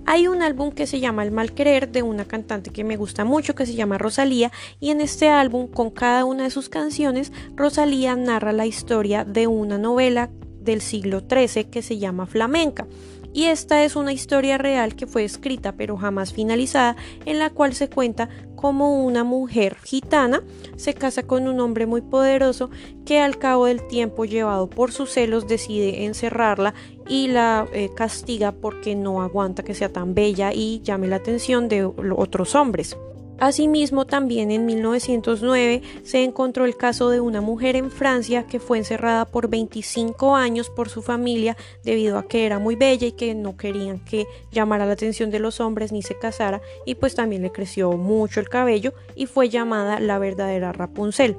Hay 0.04 0.26
un 0.26 0.42
álbum 0.42 0.72
que 0.72 0.88
se 0.88 0.98
llama 0.98 1.22
El 1.22 1.30
mal 1.30 1.52
querer 1.52 1.92
de 1.92 2.02
una 2.02 2.24
cantante 2.24 2.70
que 2.70 2.82
me 2.82 2.96
gusta 2.96 3.24
mucho 3.24 3.54
que 3.54 3.66
se 3.66 3.74
llama 3.74 3.98
Rosalía 3.98 4.50
y 4.80 4.90
en 4.90 5.00
este 5.00 5.28
álbum 5.28 5.68
con 5.68 5.90
cada 5.90 6.24
una 6.24 6.42
de 6.42 6.50
sus 6.50 6.68
canciones 6.68 7.32
Rosalía 7.54 8.16
narra 8.16 8.52
la 8.52 8.66
historia 8.66 9.24
de 9.24 9.46
una 9.46 9.78
novela 9.78 10.30
del 10.60 10.80
siglo 10.80 11.20
XIII 11.20 11.66
que 11.66 11.82
se 11.82 11.98
llama 11.98 12.26
Flamenca 12.26 12.88
Y 13.32 13.44
esta 13.44 13.84
es 13.84 13.96
una 13.96 14.12
historia 14.12 14.58
real 14.58 14.94
que 14.94 15.06
fue 15.06 15.24
escrita 15.24 15.72
pero 15.72 15.96
jamás 15.96 16.32
finalizada, 16.32 16.96
en 17.24 17.38
la 17.38 17.50
cual 17.50 17.74
se 17.74 17.88
cuenta 17.88 18.28
cómo 18.56 19.04
una 19.04 19.24
mujer 19.24 19.76
gitana 19.82 20.42
se 20.76 20.94
casa 20.94 21.24
con 21.24 21.48
un 21.48 21.58
hombre 21.60 21.86
muy 21.86 22.00
poderoso 22.00 22.70
que 23.04 23.20
al 23.20 23.38
cabo 23.38 23.66
del 23.66 23.86
tiempo 23.88 24.24
llevado 24.24 24.70
por 24.70 24.92
sus 24.92 25.10
celos 25.10 25.48
decide 25.48 26.04
encerrarla 26.04 26.74
y 27.08 27.28
la 27.28 27.66
eh, 27.72 27.90
castiga 27.96 28.52
porque 28.52 28.94
no 28.94 29.22
aguanta 29.22 29.62
que 29.64 29.74
sea 29.74 29.92
tan 29.92 30.14
bella 30.14 30.52
y 30.52 30.80
llame 30.82 31.08
la 31.08 31.16
atención 31.16 31.68
de 31.68 31.84
otros 31.84 32.54
hombres. 32.54 32.96
Asimismo, 33.42 34.06
también 34.06 34.52
en 34.52 34.66
1909 34.66 35.82
se 36.04 36.22
encontró 36.22 36.64
el 36.64 36.76
caso 36.76 37.10
de 37.10 37.18
una 37.18 37.40
mujer 37.40 37.74
en 37.74 37.90
Francia 37.90 38.46
que 38.46 38.60
fue 38.60 38.78
encerrada 38.78 39.24
por 39.24 39.48
25 39.48 40.36
años 40.36 40.70
por 40.70 40.88
su 40.88 41.02
familia 41.02 41.56
debido 41.82 42.18
a 42.18 42.28
que 42.28 42.46
era 42.46 42.60
muy 42.60 42.76
bella 42.76 43.08
y 43.08 43.10
que 43.10 43.34
no 43.34 43.56
querían 43.56 43.98
que 43.98 44.28
llamara 44.52 44.86
la 44.86 44.92
atención 44.92 45.32
de 45.32 45.40
los 45.40 45.58
hombres 45.58 45.90
ni 45.90 46.02
se 46.02 46.16
casara 46.16 46.60
y 46.86 46.94
pues 46.94 47.16
también 47.16 47.42
le 47.42 47.50
creció 47.50 47.90
mucho 47.94 48.38
el 48.38 48.48
cabello 48.48 48.94
y 49.16 49.26
fue 49.26 49.48
llamada 49.48 49.98
la 49.98 50.20
verdadera 50.20 50.70
Rapunzel. 50.70 51.36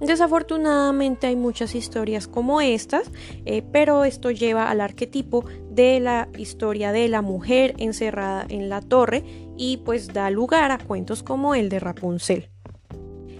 Desafortunadamente 0.00 1.26
hay 1.26 1.36
muchas 1.36 1.74
historias 1.74 2.26
como 2.26 2.62
estas, 2.62 3.10
eh, 3.44 3.62
pero 3.70 4.04
esto 4.04 4.30
lleva 4.30 4.70
al 4.70 4.80
arquetipo 4.80 5.44
de 5.70 6.00
la 6.00 6.28
historia 6.38 6.90
de 6.90 7.06
la 7.08 7.20
mujer 7.20 7.74
encerrada 7.76 8.46
en 8.48 8.70
la 8.70 8.80
torre 8.80 9.22
y 9.60 9.76
pues 9.76 10.14
da 10.14 10.30
lugar 10.30 10.70
a 10.70 10.78
cuentos 10.78 11.22
como 11.22 11.54
el 11.54 11.68
de 11.68 11.80
Rapunzel. 11.80 12.48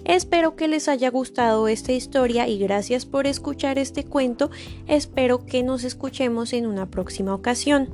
Espero 0.04 0.54
que 0.54 0.68
les 0.68 0.86
haya 0.86 1.08
gustado 1.08 1.66
esta 1.66 1.92
historia 1.92 2.46
y 2.46 2.58
gracias 2.58 3.06
por 3.06 3.26
escuchar 3.26 3.78
este 3.78 4.04
cuento. 4.04 4.50
Espero 4.86 5.46
que 5.46 5.62
nos 5.62 5.82
escuchemos 5.82 6.52
en 6.52 6.66
una 6.66 6.90
próxima 6.90 7.34
ocasión. 7.34 7.88